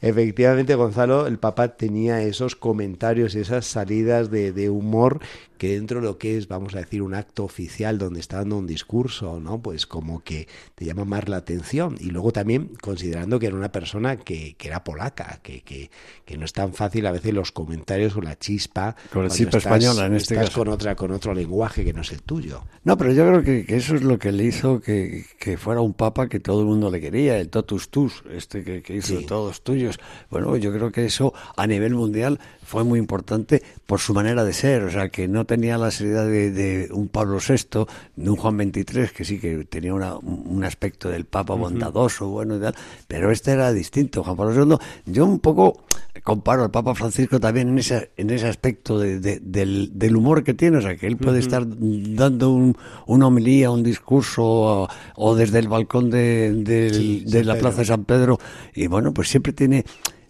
Efectivamente, 0.00 0.74
Gonzalo, 0.74 1.26
el 1.26 1.38
Papa 1.38 1.76
tenía 1.76 2.22
esos 2.22 2.56
comentarios, 2.56 3.34
esas 3.34 3.66
salidas 3.66 4.30
de, 4.30 4.52
de 4.52 4.70
humor 4.70 5.20
que 5.58 5.72
dentro 5.74 6.00
de 6.00 6.06
lo 6.06 6.18
que 6.18 6.36
es, 6.36 6.48
vamos 6.48 6.74
a 6.74 6.78
decir, 6.78 7.00
un 7.02 7.14
acto 7.14 7.44
oficial 7.44 7.96
donde 7.98 8.20
está 8.20 8.38
dando 8.38 8.58
un 8.58 8.66
discurso, 8.66 9.40
¿no? 9.40 9.60
Pues 9.62 9.86
como 9.86 10.22
que 10.22 10.48
te 10.74 10.84
llama 10.84 11.04
más 11.06 11.28
la 11.30 11.38
atención. 11.38 11.96
Y 11.98 12.10
luego 12.10 12.30
también 12.32 12.72
considerando 12.82 13.38
que 13.38 13.46
era 13.46 13.56
una 13.56 13.72
persona 13.72 14.16
que, 14.18 14.54
que 14.56 14.68
era 14.68 14.84
polaca, 14.84 15.40
que, 15.42 15.62
que, 15.62 15.90
que 16.26 16.36
no 16.36 16.44
es 16.44 16.52
tan 16.52 16.74
fácil 16.74 17.06
a 17.06 17.12
veces 17.12 17.32
los 17.32 17.52
comentarios 17.52 18.14
o 18.16 18.20
la 18.20 18.38
chispa. 18.38 18.96
Con 19.12 19.24
la 19.24 19.30
chispa 19.30 19.56
estás- 19.58 19.62
española, 19.82 20.06
en 20.06 20.14
este 20.16 20.34
estás 20.34 20.50
caso. 20.50 20.60
con 20.60 20.68
otra, 20.68 20.94
con 20.94 21.10
otro 21.10 21.32
lenguaje 21.32 21.84
que 21.84 21.94
no 21.94 22.02
es 22.02 22.12
el 22.12 22.22
tuyo. 22.22 22.64
No, 22.84 22.96
pero 22.96 23.12
yo 23.12 23.26
creo 23.26 23.42
que, 23.42 23.64
que 23.64 23.76
eso 23.76 23.96
es 23.96 24.02
lo 24.02 24.18
que 24.18 24.30
le 24.30 24.44
hizo 24.44 24.80
que, 24.80 25.24
que 25.40 25.56
fuera 25.56 25.80
un 25.80 25.92
papa 25.92 26.28
que 26.28 26.38
todo 26.40 26.60
el 26.60 26.66
mundo 26.66 26.90
le 26.90 27.00
quería, 27.00 27.38
el 27.38 27.48
totus 27.48 27.88
tus, 27.88 28.22
este 28.32 28.62
que, 28.62 28.82
que 28.82 28.96
hizo 28.96 29.18
Sí. 29.18 29.26
todos 29.26 29.62
tuyos. 29.62 29.98
Bueno, 30.30 30.56
yo 30.56 30.72
creo 30.72 30.92
que 30.92 31.04
eso 31.06 31.34
a 31.56 31.66
nivel 31.66 31.94
mundial 31.94 32.38
fue 32.64 32.84
muy 32.84 32.98
importante 32.98 33.62
por 33.86 33.98
su 34.00 34.14
manera 34.14 34.44
de 34.44 34.52
ser, 34.52 34.84
o 34.84 34.90
sea, 34.90 35.08
que 35.08 35.26
no 35.28 35.44
tenía 35.46 35.78
la 35.78 35.90
seriedad 35.90 36.26
de, 36.26 36.50
de 36.52 36.88
un 36.92 37.08
Pablo 37.08 37.38
VI, 37.38 37.86
de 38.16 38.30
un 38.30 38.36
Juan 38.36 38.56
XXIII, 38.58 39.08
que 39.16 39.24
sí 39.24 39.38
que 39.40 39.64
tenía 39.64 39.92
una- 39.94 40.16
un 40.16 40.62
aspecto 40.64 41.08
del 41.08 41.24
papa 41.24 41.54
bondadoso, 41.54 42.28
bueno 42.28 42.56
y 42.56 42.60
tal, 42.60 42.74
pero 43.08 43.30
este 43.32 43.52
era 43.52 43.72
distinto, 43.72 44.22
Juan 44.22 44.36
Pablo 44.36 44.64
II. 44.64 44.76
Yo 45.12 45.24
un 45.26 45.38
poco 45.40 45.82
comparo 46.24 46.64
al 46.64 46.70
Papa 46.70 46.94
Francisco 46.94 47.38
también 47.38 47.68
en 47.68 47.78
ese, 47.78 48.10
en 48.16 48.30
ese 48.30 48.46
aspecto 48.48 48.98
de- 48.98 49.20
de- 49.20 49.38
del, 49.40 49.90
del 49.94 50.16
humor 50.16 50.42
que 50.42 50.54
tiene, 50.54 50.78
o 50.78 50.82
sea, 50.82 50.96
que 50.96 51.06
él 51.06 51.16
puede 51.18 51.38
estar 51.40 51.64
dando 51.68 52.50
un, 52.50 52.65
una 53.06 53.26
homilía, 53.26 53.70
un 53.70 53.82
discurso, 53.82 54.44
o, 54.44 54.88
o 55.16 55.34
desde 55.34 55.58
el 55.58 55.68
balcón 55.68 56.10
de, 56.10 56.90
Sí, 56.92 57.24
la. 57.26 57.56
Plaza 57.56 57.78
de 57.78 57.84
San 57.86 58.04
Pedro, 58.04 58.38
y 58.74 58.86
bueno, 58.86 59.12
pues 59.14 59.28
siempre 59.28 59.52
tiene 59.52 59.84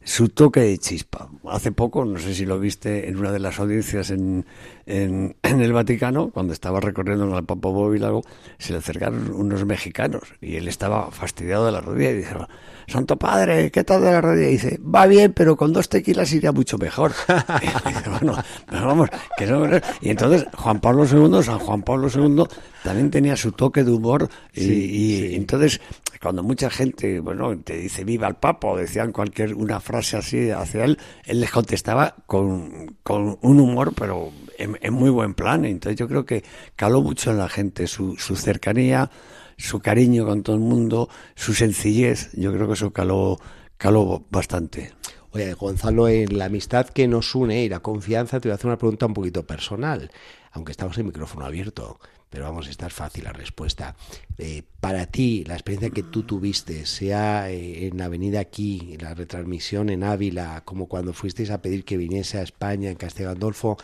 su 0.07 0.29
toque 0.29 0.61
de 0.61 0.79
chispa. 0.79 1.29
Hace 1.49 1.73
poco, 1.73 2.05
no 2.05 2.19
sé 2.21 2.33
si 2.33 2.47
lo 2.47 2.61
viste 2.61 3.09
en 3.09 3.17
una 3.17 3.33
de 3.33 3.41
las 3.41 3.59
audiencias 3.59 4.11
en, 4.11 4.47
en, 4.87 5.35
el 5.43 5.73
Vaticano, 5.73 6.31
cuando 6.31 6.53
estaba 6.53 6.81
recorriendo 6.81 7.27
con 7.27 7.37
el 7.37 7.45
Papa 7.45 7.69
Bóvilago, 7.69 8.23
se 8.59 8.73
le 8.73 8.79
acercaron 8.79 9.33
unos 9.33 9.65
mexicanos 9.67 10.23
y 10.41 10.57
él 10.57 10.69
estaba 10.69 11.11
fastidiado 11.11 11.67
de 11.67 11.73
la 11.73 11.81
rodilla 11.81 12.11
y 12.11 12.19
dijo, 12.19 12.47
Santo 12.87 13.17
Padre, 13.17 13.71
¿qué 13.71 13.85
tal 13.85 14.03
de 14.03 14.13
la 14.13 14.21
rodilla? 14.21 14.49
Y 14.49 14.53
dice, 14.53 14.81
va 14.83 15.07
bien, 15.07 15.33
pero 15.33 15.57
con 15.57 15.73
dos 15.73 15.89
tequilas 15.89 16.33
iría 16.33 16.53
mucho 16.53 16.79
mejor. 16.79 17.13
y, 17.63 18.09
bueno, 18.11 18.37
vamos, 18.71 19.11
que 19.37 19.47
no, 19.47 19.67
y 20.01 20.11
entonces 20.11 20.47
Juan 20.55 20.81
Pablo 20.81 21.05
II, 21.05 21.43
San 21.43 21.59
Juan 21.59 21.83
Pablo 21.83 22.09
II, 22.15 22.45
también 22.83 23.11
tenía 23.11 23.37
su 23.37 23.53
toque 23.53 23.83
de 23.83 23.91
humor 23.91 24.29
y, 24.55 25.35
entonces 25.35 25.81
cuando 26.21 26.43
mucha 26.43 26.71
gente, 26.71 27.21
bueno, 27.21 27.57
te 27.59 27.77
dice 27.77 28.05
viva 28.05 28.27
el 28.27 28.37
Papa 28.37 28.69
o 28.69 28.77
decían 28.77 29.13
cualquier 29.13 29.55
una 29.55 29.81
frase 29.81 30.17
así 30.17 30.51
hacia 30.51 30.85
él, 30.85 30.99
él 31.25 31.41
les 31.41 31.51
contestaba 31.51 32.15
con, 32.27 32.97
con 33.03 33.39
un 33.43 33.61
humor, 33.61 33.93
pero 33.95 34.33
en, 34.59 34.95
muy 34.95 35.11
buen 35.11 35.35
plan. 35.35 35.65
Entonces 35.65 35.99
yo 35.99 36.09
creo 36.09 36.25
que 36.25 36.45
caló 36.75 37.03
mucho 37.03 37.31
en 37.31 37.39
la 37.39 37.49
gente 37.49 37.87
su, 37.87 38.17
su 38.17 38.37
cercanía, 38.37 39.11
su 39.57 39.81
cariño 39.81 40.27
con 40.27 40.43
todo 40.43 40.57
el 40.57 40.63
mundo, 40.63 41.09
su 41.35 41.55
sencillez, 41.55 42.31
yo 42.35 42.53
creo 42.53 42.67
que 42.67 42.75
eso 42.75 42.93
caló, 42.93 43.39
caló 43.77 44.25
bastante. 44.31 44.93
Oye, 45.31 45.53
Gonzalo, 45.55 46.09
en 46.09 46.39
la 46.39 46.47
amistad 46.47 46.89
que 46.89 47.07
nos 47.09 47.35
une 47.35 47.65
y 47.65 47.69
la 47.69 47.81
confianza, 47.81 48.41
te 48.41 48.49
voy 48.49 48.53
a 48.53 48.55
hacer 48.55 48.69
una 48.69 48.79
pregunta 48.79 49.07
un 49.07 49.15
poquito 49.15 49.47
personal, 49.47 50.11
aunque 50.53 50.73
estamos 50.73 50.97
en 50.97 51.07
micrófono 51.07 51.45
abierto, 51.45 52.01
pero 52.31 52.45
vamos, 52.45 52.67
a 52.67 52.71
estar 52.71 52.91
fácil 52.91 53.25
la 53.25 53.33
respuesta. 53.33 53.97
Eh, 54.39 54.63
para 54.81 55.07
ti, 55.07 55.45
la 55.47 55.55
experiencia 55.55 55.91
que 55.91 56.03
tú 56.03 56.23
tuviste, 56.23 56.87
sea 56.87 57.51
eh, 57.51 57.87
en 57.87 58.01
Avenida 58.01 58.41
aquí, 58.41 58.95
en 58.95 59.03
la 59.03 59.15
retransmisión 59.15 59.91
en 59.91 60.05
Ávila, 60.05 60.63
como 60.65 60.87
cuando 60.87 61.13
fuisteis 61.13 61.51
a 61.51 61.63
pedir 61.63 61.85
que 61.85 61.97
viniese 61.97 62.39
a 62.39 62.43
España, 62.43 62.91
en 62.91 62.97
Castel 62.97 63.27
Gandolfo, 63.27 63.77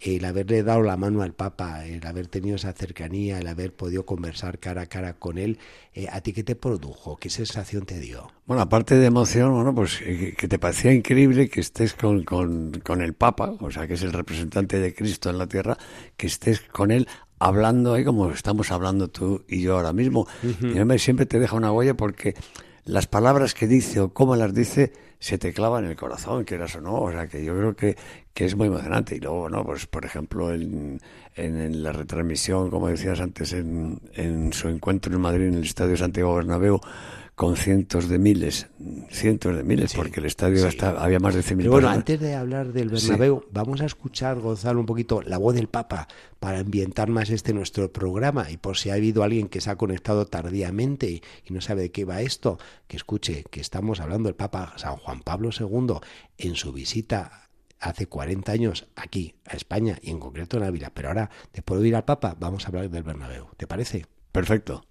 el 0.00 0.24
haberle 0.24 0.62
dado 0.62 0.82
la 0.82 0.96
mano 0.96 1.22
al 1.22 1.34
Papa, 1.34 1.86
el 1.86 2.06
haber 2.06 2.26
tenido 2.26 2.56
esa 2.56 2.72
cercanía, 2.72 3.38
el 3.38 3.46
haber 3.46 3.74
podido 3.74 4.06
conversar 4.06 4.58
cara 4.58 4.82
a 4.82 4.86
cara 4.86 5.14
con 5.14 5.36
él, 5.36 5.58
eh, 5.94 6.06
¿a 6.10 6.22
ti 6.22 6.32
qué 6.32 6.42
te 6.42 6.56
produjo? 6.56 7.16
¿Qué 7.16 7.28
sensación 7.28 7.84
te 7.84 7.98
dio? 7.98 8.30
Bueno, 8.46 8.62
aparte 8.62 8.94
de 8.96 9.06
emoción, 9.06 9.52
bueno, 9.52 9.74
pues 9.74 10.00
eh, 10.02 10.34
que 10.36 10.48
te 10.48 10.58
parecía 10.58 10.92
increíble 10.92 11.50
que 11.50 11.60
estés 11.60 11.92
con, 11.92 12.24
con, 12.24 13.02
el 13.02 13.14
Papa, 13.14 13.54
o 13.60 13.70
sea, 13.70 13.86
que 13.86 13.94
es 13.94 14.02
el 14.02 14.12
representante 14.12 14.78
de 14.78 14.94
Cristo 14.94 15.28
en 15.28 15.38
la 15.38 15.46
tierra, 15.46 15.76
que 16.16 16.26
estés 16.26 16.60
con 16.60 16.90
él 16.90 17.06
hablando 17.38 17.94
ahí 17.94 18.04
como 18.04 18.30
estamos 18.30 18.70
hablando 18.70 19.08
tú 19.08 19.44
y 19.48 19.62
yo 19.62 19.76
ahora 19.76 19.92
mismo. 19.92 20.26
Y 20.42 20.98
siempre 20.98 21.26
te 21.26 21.38
deja 21.38 21.56
una 21.56 21.72
huella 21.72 21.94
porque 21.94 22.34
las 22.84 23.06
palabras 23.06 23.54
que 23.54 23.66
dice 23.66 24.00
o 24.00 24.12
cómo 24.12 24.36
las 24.36 24.54
dice 24.54 24.92
se 25.20 25.36
te 25.38 25.52
clava 25.52 25.78
en 25.78 25.84
el 25.84 25.96
corazón, 25.96 26.44
quieras 26.44 26.74
o 26.76 26.80
no. 26.80 26.94
O 26.94 27.12
sea, 27.12 27.28
que 27.28 27.44
yo 27.44 27.56
creo 27.56 27.76
que, 27.76 27.96
que 28.34 28.46
es 28.46 28.56
muy 28.56 28.68
emocionante. 28.68 29.16
Y 29.16 29.20
luego, 29.20 29.48
¿no? 29.50 29.64
Pues, 29.64 29.86
por 29.86 30.04
ejemplo, 30.06 30.52
en, 30.52 30.98
en, 31.36 31.82
la 31.82 31.92
retransmisión, 31.92 32.70
como 32.70 32.88
decías 32.88 33.20
antes, 33.20 33.52
en, 33.52 34.00
en 34.14 34.52
su 34.54 34.68
encuentro 34.68 35.14
en 35.14 35.20
Madrid, 35.20 35.48
en 35.48 35.54
el 35.54 35.64
Estadio 35.64 35.96
Santiago 35.96 36.34
Bernabéu, 36.34 36.80
con 37.40 37.56
cientos 37.56 38.10
de 38.10 38.18
miles, 38.18 38.66
cientos 39.08 39.56
de 39.56 39.62
miles, 39.62 39.94
porque 39.94 40.20
el 40.20 40.26
estadio 40.26 40.62
había 40.98 41.20
más 41.20 41.34
de 41.34 41.40
100.000 41.40 41.46
personas. 41.46 41.70
Bueno, 41.70 41.88
antes 41.88 42.20
de 42.20 42.34
hablar 42.34 42.74
del 42.74 42.90
Bernabéu, 42.90 43.46
vamos 43.50 43.80
a 43.80 43.86
escuchar, 43.86 44.38
Gonzalo, 44.40 44.78
un 44.78 44.84
poquito 44.84 45.22
la 45.22 45.38
voz 45.38 45.54
del 45.54 45.66
Papa 45.66 46.06
para 46.38 46.58
ambientar 46.58 47.08
más 47.08 47.30
este 47.30 47.54
nuestro 47.54 47.90
programa 47.90 48.50
y 48.50 48.58
por 48.58 48.76
si 48.76 48.90
ha 48.90 48.94
habido 48.94 49.22
alguien 49.22 49.48
que 49.48 49.62
se 49.62 49.70
ha 49.70 49.76
conectado 49.76 50.26
tardíamente 50.26 51.08
y, 51.08 51.22
no 51.48 51.62
sabe 51.62 51.80
de 51.80 51.90
qué 51.90 52.04
va 52.04 52.20
esto, 52.20 52.58
que 52.86 52.98
escuche 52.98 53.44
que 53.50 53.62
estamos 53.62 54.00
hablando 54.00 54.28
del 54.28 54.36
Papa 54.36 54.74
San 54.76 54.96
Juan 54.96 55.22
Pablo 55.22 55.48
II 55.58 55.94
en 56.36 56.56
su 56.56 56.74
visita 56.74 57.48
hace 57.78 58.06
40 58.06 58.52
años 58.52 58.88
aquí 58.96 59.36
a 59.46 59.56
España 59.56 59.98
y 60.02 60.10
en 60.10 60.20
concreto 60.20 60.58
en 60.58 60.64
Ávila, 60.64 60.90
pero 60.92 61.08
ahora 61.08 61.30
después 61.54 61.80
de 61.80 61.88
ir 61.88 61.96
al 61.96 62.04
Papa 62.04 62.36
vamos 62.38 62.66
a 62.66 62.68
hablar 62.68 62.90
del 62.90 63.02
Bernabéu. 63.02 63.46
¿Te 63.56 63.66
parece? 63.66 64.04
Perfecto. 64.30 64.84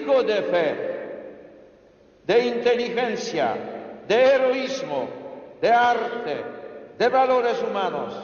De 0.00 0.42
fe, 0.42 0.76
de 2.24 2.46
inteligencia, 2.46 3.54
de 4.08 4.14
heroísmo, 4.14 5.08
de 5.60 5.70
arte, 5.70 6.44
de 6.98 7.08
valores 7.08 7.62
humanos, 7.62 8.14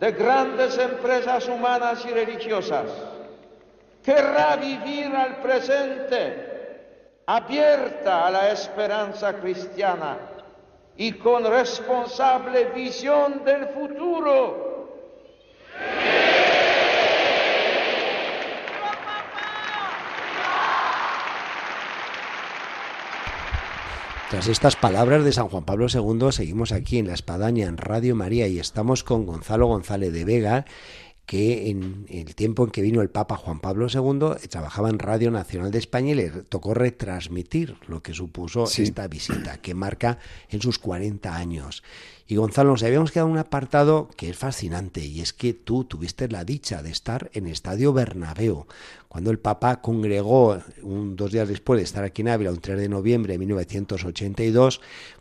de 0.00 0.12
grandes 0.12 0.78
empresas 0.78 1.46
humanas 1.46 2.04
y 2.06 2.10
religiosas. 2.10 2.86
Querrá 4.02 4.56
vivir 4.56 5.14
al 5.14 5.36
presente 5.36 7.20
abierta 7.26 8.26
a 8.26 8.30
la 8.30 8.50
esperanza 8.50 9.34
cristiana 9.34 10.16
y 10.96 11.12
con 11.12 11.44
responsable 11.44 12.64
visión 12.74 13.44
del 13.44 13.68
futuro 13.68 14.69
Tras 24.30 24.46
estas 24.46 24.76
palabras 24.76 25.24
de 25.24 25.32
San 25.32 25.48
Juan 25.48 25.64
Pablo 25.64 25.88
II, 25.92 26.30
seguimos 26.30 26.70
aquí 26.70 26.98
en 26.98 27.08
La 27.08 27.14
Espadaña, 27.14 27.66
en 27.66 27.76
Radio 27.76 28.14
María, 28.14 28.46
y 28.46 28.60
estamos 28.60 29.02
con 29.02 29.26
Gonzalo 29.26 29.66
González 29.66 30.12
de 30.12 30.24
Vega, 30.24 30.66
que 31.30 31.70
en 31.70 32.06
el 32.08 32.34
tiempo 32.34 32.64
en 32.64 32.72
que 32.72 32.82
vino 32.82 33.02
el 33.02 33.08
Papa 33.08 33.36
Juan 33.36 33.60
Pablo 33.60 33.86
II 33.86 34.48
trabajaba 34.48 34.88
en 34.90 34.98
Radio 34.98 35.30
Nacional 35.30 35.70
de 35.70 35.78
España 35.78 36.10
y 36.10 36.14
le 36.16 36.28
tocó 36.28 36.74
retransmitir 36.74 37.76
lo 37.86 38.02
que 38.02 38.14
supuso 38.14 38.64
esta 38.64 39.06
visita, 39.06 39.58
que 39.58 39.76
marca 39.76 40.18
en 40.48 40.60
sus 40.60 40.80
40 40.80 41.32
años. 41.32 41.84
Y 42.26 42.34
Gonzalo, 42.34 42.70
nos 42.70 42.82
habíamos 42.82 43.12
quedado 43.12 43.28
un 43.28 43.38
apartado 43.38 44.08
que 44.16 44.30
es 44.30 44.36
fascinante 44.36 45.04
y 45.04 45.20
es 45.20 45.32
que 45.32 45.54
tú 45.54 45.84
tuviste 45.84 46.28
la 46.28 46.44
dicha 46.44 46.82
de 46.82 46.90
estar 46.90 47.30
en 47.32 47.46
el 47.46 47.52
Estadio 47.52 47.92
Bernabéu, 47.92 48.66
cuando 49.06 49.30
el 49.30 49.38
Papa 49.38 49.80
congregó 49.80 50.60
un, 50.82 51.14
dos 51.14 51.30
días 51.30 51.48
después 51.48 51.78
de 51.78 51.84
estar 51.84 52.02
aquí 52.02 52.22
en 52.22 52.28
Ávila, 52.28 52.50
un 52.50 52.60
3 52.60 52.76
de 52.76 52.88
noviembre 52.88 53.34
de 53.34 53.38
1982, 53.38 54.80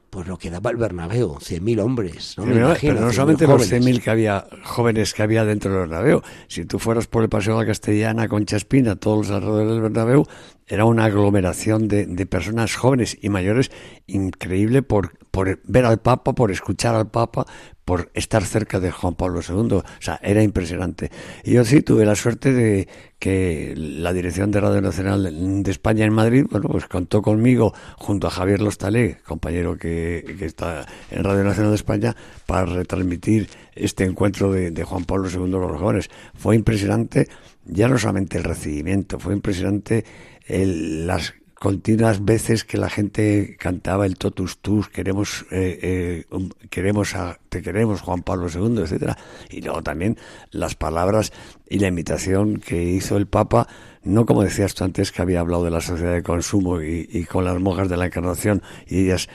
pues 0.10 0.28
lo 0.28 0.38
que 0.38 0.50
daba 0.50 0.72
el 0.72 0.78
Bernabéu, 0.78 1.36
100.000 1.36 1.82
hombres. 1.82 2.36
No, 2.38 2.46
pero 2.80 3.02
no 3.02 3.14
solamente 3.14 3.48
los 3.48 3.72
100.000 3.72 4.02
que 4.02 4.10
había, 4.10 4.46
jóvenes 4.64 5.14
que 5.14 5.24
había 5.24 5.46
dentro 5.46 5.72
del 5.72 5.82
Bernabéu. 5.82 6.22
Si 6.48 6.66
tú 6.66 6.80
fueras 6.80 7.08
por 7.08 7.24
el 7.24 7.30
Paseo 7.30 7.54
de 7.56 7.62
la 7.62 7.68
Castellana, 7.68 8.28
con 8.28 8.46
Chaspina, 8.46 8.96
todos 8.96 9.28
los 9.28 9.36
alrededores 9.36 9.72
del 9.72 9.82
Bernabéu, 9.82 10.26
era 10.70 10.86
una 10.86 11.06
aglomeración 11.06 11.88
de, 11.88 12.06
de 12.06 12.26
personas 12.26 12.76
jóvenes 12.76 13.18
y 13.20 13.30
mayores 13.30 13.72
increíble 14.08 14.84
por, 14.84 15.18
por 15.32 15.60
ver 15.64 15.86
al 15.86 16.00
Papa, 16.00 16.34
por 16.34 16.52
escuchar 16.52 16.96
al 16.96 17.10
Papa, 17.10 17.48
por 17.90 18.12
estar 18.14 18.46
cerca 18.46 18.80
de 18.80 18.92
Juan 18.92 19.16
Pablo 19.16 19.42
II. 19.42 19.78
O 19.78 19.84
sea, 20.00 20.20
era 20.22 20.44
impresionante. 20.44 21.10
Y 21.44 21.54
yo 21.54 21.66
sí 21.66 21.82
tuve 21.82 22.06
la 22.06 22.14
suerte 22.14 22.54
de 22.54 22.88
que 23.18 23.74
la 23.76 24.14
dirección 24.14 24.52
de 24.52 24.62
Radio 24.62 24.80
Nacional 24.80 25.64
de 25.64 25.72
España 25.72 26.06
en 26.06 26.14
Madrid, 26.14 26.46
bueno, 26.52 26.70
pues 26.70 26.86
contó 26.86 27.24
conmigo 27.24 27.74
junto 27.98 28.28
a 28.28 28.30
Javier 28.30 28.62
Lostalé, 28.62 29.18
compañero 29.26 29.76
que, 29.76 30.36
que 30.38 30.46
está 30.46 30.86
en 31.10 31.24
Radio 31.24 31.44
Nacional 31.44 31.72
de 31.72 31.78
España, 31.78 32.16
para 32.46 32.66
retransmitir 32.66 33.50
este 33.74 34.04
encuentro 34.04 34.52
de, 34.52 34.70
de 34.70 34.84
Juan 34.84 35.06
Pablo 35.06 35.28
II 35.28 35.52
con 35.52 35.72
los 35.72 35.82
jóvenes. 35.82 36.10
Fue 36.36 36.56
impresionante, 36.56 37.28
ya 37.66 37.88
no 37.88 37.98
solamente 37.98 38.38
el 38.38 38.44
recibimiento, 38.44 39.18
fue 39.18 39.34
impresionante 39.34 40.06
el, 40.50 41.08
las 41.08 41.34
continuas 41.60 42.24
veces 42.24 42.64
que 42.64 42.78
la 42.78 42.90
gente 42.90 43.58
cantaba 43.60 44.06
el 44.06 44.18
totus 44.18 44.60
tus, 44.60 44.88
queremos, 44.88 45.46
eh, 45.52 46.26
eh, 46.32 46.50
queremos 46.70 47.16
a, 47.16 47.38
te 47.50 47.62
queremos 47.62 48.02
Juan 48.02 48.24
Pablo 48.24 48.48
II, 48.50 48.82
etcétera, 48.82 49.18
y 49.50 49.62
luego 49.62 49.84
también 49.84 50.18
las 50.52 50.76
palabras 50.76 51.34
y 51.70 51.80
la 51.80 51.88
invitación 51.88 52.62
que 52.62 52.82
hizo 52.84 53.18
el 53.18 53.28
Papa, 53.28 53.68
no 54.04 54.26
como 54.26 54.44
decías 54.44 54.74
tú 54.74 54.86
antes 54.86 55.12
que 55.12 55.22
había 55.22 55.42
hablado 55.42 55.66
de 55.66 55.72
la 55.72 55.82
sociedad 55.82 56.14
de 56.14 56.24
consumo 56.24 56.82
y, 56.82 57.26
con 57.26 57.44
las 57.44 57.60
monjas 57.60 57.90
de 57.90 57.98
la 57.98 58.06
Encarnación 58.06 58.64
y 58.88 59.04
ellas 59.04 59.28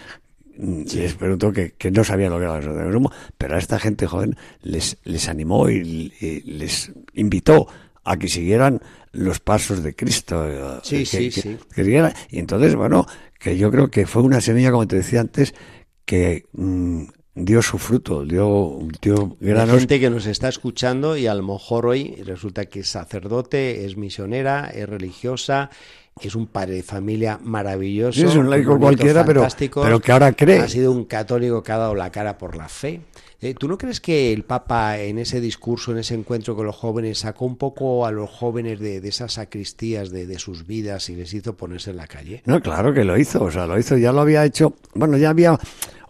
mm, 0.56 0.84
les 0.94 1.14
preguntó 1.14 1.52
que, 1.52 1.72
que, 1.72 1.90
no 1.90 2.04
sabían 2.04 2.32
lo 2.32 2.38
que 2.38 2.44
era 2.44 2.54
la 2.54 2.62
sociedad 2.62 2.78
de 2.78 2.90
consumo, 2.90 3.12
pero 3.36 3.56
a 3.56 3.58
esta 3.58 3.78
gente 3.78 4.06
joven 4.06 4.36
les, 4.62 4.96
les 5.04 5.28
animó 5.28 5.68
y 5.68 6.10
les 6.46 6.90
invitó 7.12 7.68
a 8.04 8.16
que 8.16 8.28
siguieran 8.28 8.80
los 9.12 9.40
pasos 9.40 9.82
de 9.82 9.94
Cristo. 9.94 10.46
Eh, 10.48 10.80
sí, 10.82 11.06
sí, 11.06 11.30
sí. 11.30 11.58
y 12.30 12.38
entonces, 12.38 12.74
bueno, 12.74 13.06
que 13.38 13.56
yo 13.56 13.70
creo 13.70 13.90
que 13.90 14.06
fue 14.06 14.22
una 14.22 14.40
semilla, 14.40 14.70
como 14.70 14.86
te 14.86 14.96
decía 14.96 15.20
antes, 15.20 15.54
que 16.04 16.46
mm, 16.52 17.04
dio 17.34 17.62
su 17.62 17.78
fruto, 17.78 18.24
dio, 18.24 18.78
dio 19.00 19.36
granos. 19.40 19.74
Hay 19.74 19.80
gente 19.80 20.00
que 20.00 20.10
nos 20.10 20.26
está 20.26 20.48
escuchando 20.48 21.16
y 21.16 21.26
a 21.26 21.34
lo 21.34 21.42
mejor 21.42 21.86
hoy 21.86 22.14
resulta 22.24 22.66
que 22.66 22.80
es 22.80 22.88
sacerdote, 22.88 23.84
es 23.84 23.96
misionera, 23.96 24.70
es 24.72 24.88
religiosa, 24.88 25.70
es 26.20 26.34
un 26.34 26.46
padre 26.46 26.76
de 26.76 26.82
familia 26.82 27.38
maravilloso. 27.42 28.24
es 28.24 28.36
un 28.36 28.48
laico 28.48 28.78
cualquiera, 28.78 29.24
pero, 29.24 29.46
pero 29.82 30.00
que 30.00 30.12
ahora 30.12 30.32
cree. 30.32 30.60
Ha 30.60 30.68
sido 30.68 30.92
un 30.92 31.04
católico 31.04 31.62
que 31.62 31.72
ha 31.72 31.78
dado 31.78 31.94
la 31.94 32.10
cara 32.10 32.38
por 32.38 32.56
la 32.56 32.68
fe. 32.68 33.00
Eh, 33.44 33.52
¿Tú 33.52 33.68
no 33.68 33.76
crees 33.76 34.00
que 34.00 34.32
el 34.32 34.42
Papa 34.44 34.96
en 34.96 35.18
ese 35.18 35.38
discurso, 35.38 35.92
en 35.92 35.98
ese 35.98 36.14
encuentro 36.14 36.56
con 36.56 36.64
los 36.64 36.74
jóvenes, 36.74 37.18
sacó 37.18 37.44
un 37.44 37.56
poco 37.56 38.06
a 38.06 38.10
los 38.10 38.30
jóvenes 38.30 38.80
de, 38.80 39.06
esas 39.06 39.34
sacristías 39.34 40.10
de, 40.10 40.38
sus 40.38 40.66
vidas 40.66 41.10
y 41.10 41.14
les 41.14 41.34
hizo 41.34 41.54
ponerse 41.54 41.90
en 41.90 41.98
la 41.98 42.06
calle? 42.06 42.42
No, 42.46 42.62
claro 42.62 42.94
que 42.94 43.04
lo 43.04 43.18
hizo, 43.18 43.44
o 43.44 43.50
sea, 43.50 43.66
lo 43.66 43.78
hizo, 43.78 43.98
ya 43.98 44.12
lo 44.12 44.22
había 44.22 44.46
hecho, 44.46 44.72
bueno, 44.94 45.18
ya 45.18 45.28
había 45.28 45.58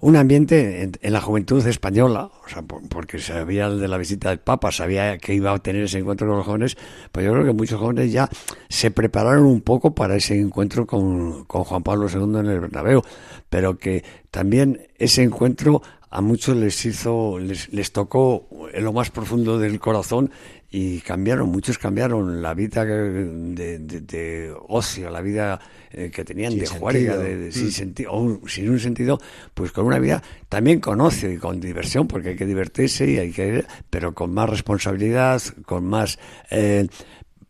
un 0.01 0.14
ambiente 0.14 0.85
en, 1.01 1.12
la 1.12 1.20
juventud 1.20 1.66
española, 1.66 2.31
o 2.47 2.49
sea, 2.49 2.62
porque 2.62 3.18
sabía 3.18 3.68
de 3.68 3.88
la 3.88 3.99
visita 3.99 4.29
del 4.29 4.38
Papa, 4.38 4.70
sabía 4.70 5.18
que 5.18 5.35
iba 5.35 5.53
a 5.53 5.59
tener 5.59 5.83
ese 5.83 5.99
encuentro 5.99 6.29
con 6.29 6.37
los 6.37 6.47
jóvenes, 6.47 6.77
pues 7.11 7.27
yo 7.27 7.33
creo 7.33 7.44
que 7.44 7.53
muchos 7.53 7.81
jóvenes 7.81 8.12
ya 8.12 8.29
se 8.68 8.92
prepararon 8.92 9.47
un 9.47 9.61
poco 9.61 9.92
para 9.92 10.14
ese 10.14 10.38
encuentro 10.38 10.87
con, 10.87 11.47
con 11.47 11.64
Juan 11.64 11.83
Pablo 11.83 12.07
II 12.09 12.38
en 12.38 12.47
el 12.47 12.61
Bernabéu, 12.61 13.03
pero 13.51 13.77
que 13.77 14.05
también 14.31 14.87
ese 14.99 15.25
encuentro 15.25 15.83
a 16.14 16.20
muchos 16.20 16.57
les 16.57 16.87
hizo, 16.87 17.40
les, 17.40 17.72
les 17.72 17.90
tocó 17.90 18.48
en 18.72 18.85
lo 18.85 18.92
más 18.92 19.11
profundo 19.11 19.59
del 19.59 19.81
corazón 19.81 20.31
y 20.70 21.00
cambiaron, 21.00 21.48
muchos 21.48 21.77
cambiaron 21.77 22.40
la 22.40 22.55
vida 22.55 22.85
de, 22.85 23.79
de, 23.79 24.55
ocio, 24.68 25.11
la 25.11 25.20
vida 25.20 25.59
eh, 25.90 26.12
que 26.14 26.24
tenían 26.24 26.57
de 26.57 26.68
juerga, 26.68 27.16
de, 27.16 27.50
sin, 27.50 27.66
mm. 27.66 27.70
sentido, 27.70 28.12
o 28.12 28.48
sin 28.48 28.70
un 28.70 28.79
sentido, 28.79 29.20
pues 29.55 29.72
con 29.72 29.87
una 29.87 29.98
vida 29.98 30.22
también 30.48 30.79
con 30.79 31.00
ocio 31.00 31.33
y 31.33 31.37
con 31.37 31.61
diversión, 31.61 32.07
porque 32.07 32.31
hay 32.31 32.37
que 32.37 32.46
divertirse 32.46 33.11
y 33.11 33.18
hay 33.18 33.33
que, 33.33 33.64
pero 33.90 34.14
con 34.14 34.33
más 34.33 34.48
responsabilidad, 34.48 35.42
con 35.66 35.85
más 35.85 36.20
eh, 36.48 36.87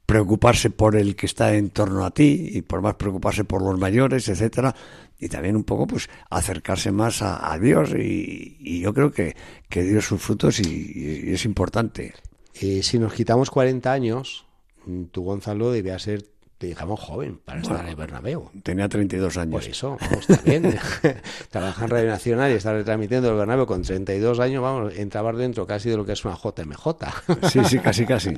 preocuparse 0.07 0.71
por 0.71 0.97
el 0.97 1.17
que 1.17 1.27
está 1.27 1.55
en 1.55 1.69
torno 1.69 2.07
a 2.07 2.13
ti 2.13 2.51
y 2.53 2.63
por 2.63 2.81
más 2.81 2.95
preocuparse 2.95 3.45
por 3.45 3.61
los 3.63 3.79
mayores, 3.79 4.27
etcétera 4.29 4.75
y 5.19 5.29
también 5.29 5.57
un 5.57 5.65
poco 5.65 5.87
pues 5.87 6.09
acercarse 6.31 6.93
más 6.93 7.23
a, 7.23 7.57
Dios 7.59 7.91
y, 7.99 8.81
yo 8.81 8.93
creo 8.93 9.11
que, 9.11 9.37
que 9.69 9.83
dio 9.83 10.01
sus 10.01 10.21
frutos 10.21 10.61
y, 10.61 11.33
es 11.33 11.45
importante. 11.45 12.15
Eh, 12.55 12.83
si 12.83 12.99
nos 12.99 13.15
quitamos 13.15 13.51
40 13.51 13.93
años, 13.93 14.47
tú 15.11 15.23
Gonzalo 15.23 15.73
debía 15.73 15.99
ser 15.99 16.34
digamos, 16.61 17.01
joven 17.01 17.41
para 17.45 17.61
estar 17.61 17.81
en 17.81 17.89
el 17.89 17.97
Bernabéu. 17.97 18.51
Tenía 18.63 18.89
32 18.89 19.37
años. 19.37 19.53
Por 19.53 19.71
eso, 19.71 19.99
está 20.11 20.41
bien. 20.45 20.77
Trabaja 21.51 21.85
en 21.85 21.91
Radio 21.91 22.09
Nacional 22.09 22.53
y 22.53 22.55
está 22.55 22.73
retransmitiendo 22.73 23.31
el 23.31 23.37
Bernabéu 23.37 23.67
con 23.67 23.83
32 23.83 24.41
años, 24.41 24.63
vamos, 24.63 24.97
entraba 24.97 25.33
dentro 25.33 25.67
casi 25.67 25.91
de 25.91 25.97
lo 25.97 26.05
que 26.05 26.13
es 26.13 26.25
una 26.25 26.37
JMJ. 26.37 26.87
sí, 27.51 27.61
sí, 27.65 27.79
casi, 27.79 28.07
casi. 28.07 28.35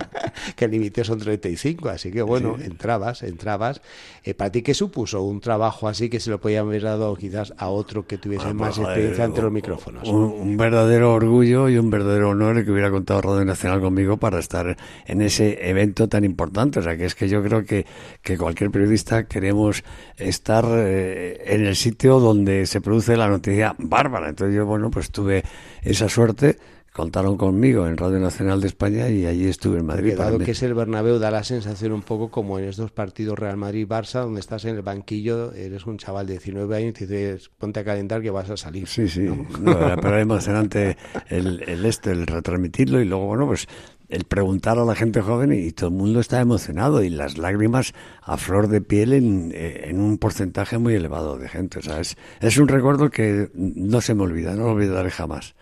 que 0.54 0.64
el 0.64 0.70
límite 0.70 1.04
son 1.04 1.18
35, 1.18 1.88
así 1.88 2.10
que 2.10 2.22
bueno, 2.22 2.56
entrabas, 2.60 3.22
entrabas. 3.22 3.80
Eh, 4.24 4.34
¿Para 4.34 4.50
ti 4.50 4.62
qué 4.62 4.74
supuso 4.74 5.22
un 5.22 5.40
trabajo 5.40 5.88
así 5.88 6.08
que 6.08 6.20
se 6.20 6.30
lo 6.30 6.40
podía 6.40 6.60
haber 6.60 6.82
dado 6.82 7.14
quizás 7.16 7.52
a 7.58 7.68
otro 7.68 8.06
que 8.06 8.18
tuviese 8.18 8.52
más 8.54 8.76
pues, 8.76 8.86
experiencia 8.86 9.24
ante 9.24 9.42
los 9.42 9.52
micrófonos? 9.52 10.08
Un, 10.08 10.56
verdadero 10.56 11.12
orgullo 11.12 11.68
y 11.68 11.76
un 11.76 11.90
verdadero 11.90 12.30
honor 12.30 12.64
que 12.64 12.70
hubiera 12.70 12.90
contado 12.90 13.20
Radio 13.20 13.44
Nacional 13.44 13.80
conmigo 13.80 14.16
para 14.16 14.38
estar 14.38 14.76
en 15.06 15.22
ese 15.22 15.68
evento 15.68 16.08
tan 16.08 16.24
importante. 16.24 16.80
O 16.80 16.82
sea, 16.82 16.96
que 16.96 17.04
es 17.04 17.14
que 17.14 17.28
yo 17.28 17.42
creo 17.42 17.64
que 17.64 17.86
que 18.22 18.36
cualquier 18.38 18.70
periodista 18.70 19.24
queremos 19.26 19.84
estar 20.16 20.64
eh, 20.68 21.42
en 21.46 21.66
el 21.66 21.76
sitio 21.76 22.20
donde 22.20 22.66
se 22.66 22.80
produce 22.80 23.16
la 23.16 23.28
noticia 23.28 23.74
bárbara. 23.78 24.28
Entonces 24.28 24.56
yo, 24.56 24.66
bueno, 24.66 24.90
pues 24.90 25.10
tuve 25.10 25.42
esa 25.82 26.08
suerte 26.08 26.56
contaron 26.96 27.36
conmigo 27.36 27.86
en 27.86 27.98
Radio 27.98 28.18
Nacional 28.18 28.62
de 28.62 28.68
España 28.68 29.10
y 29.10 29.26
allí 29.26 29.48
estuve 29.48 29.80
en 29.80 29.84
Madrid. 29.84 30.14
Dado 30.16 30.38
que 30.38 30.52
es 30.52 30.62
el 30.62 30.72
Bernabéu, 30.72 31.18
da 31.18 31.30
la 31.30 31.44
sensación 31.44 31.92
un 31.92 32.00
poco 32.00 32.30
como 32.30 32.58
en 32.58 32.64
estos 32.64 32.90
partidos 32.90 33.38
Real 33.38 33.58
Madrid-Barça, 33.58 34.22
donde 34.22 34.40
estás 34.40 34.64
en 34.64 34.76
el 34.76 34.82
banquillo, 34.82 35.52
eres 35.52 35.84
un 35.84 35.98
chaval 35.98 36.26
de 36.26 36.38
19 36.38 36.74
años 36.74 36.98
y 37.02 37.04
dices, 37.04 37.50
ponte 37.58 37.80
a 37.80 37.84
calentar 37.84 38.22
que 38.22 38.30
vas 38.30 38.48
a 38.48 38.56
salir. 38.56 38.88
Sí, 38.88 39.08
sí, 39.08 39.28
pero 39.62 40.08
era 40.08 40.20
emocionante 40.22 40.96
el, 41.28 41.62
el, 41.68 41.84
este, 41.84 42.12
el 42.12 42.26
retransmitirlo 42.26 42.98
y 43.02 43.04
luego, 43.04 43.26
bueno, 43.26 43.46
pues 43.46 43.68
el 44.08 44.24
preguntar 44.24 44.78
a 44.78 44.84
la 44.84 44.94
gente 44.94 45.20
joven 45.20 45.52
y 45.52 45.72
todo 45.72 45.90
el 45.90 45.96
mundo 45.96 46.20
está 46.20 46.40
emocionado 46.40 47.02
y 47.02 47.10
las 47.10 47.38
lágrimas 47.38 47.92
a 48.22 48.36
flor 48.36 48.68
de 48.68 48.80
piel 48.80 49.12
en, 49.12 49.52
eh, 49.54 49.90
un 49.94 50.18
porcentaje 50.18 50.78
muy 50.78 50.94
elevado 50.94 51.38
de 51.38 51.48
gente. 51.48 51.82
Sea, 51.82 52.00
es, 52.00 52.58
un 52.58 52.68
recuerdo 52.68 53.10
que 53.10 53.50
no 53.54 54.00
se 54.00 54.14
me 54.14 54.22
olvida, 54.22 54.54
no 54.54 54.64
lo 54.64 54.72
olvidaré 54.72 55.10
jamás. 55.10 55.54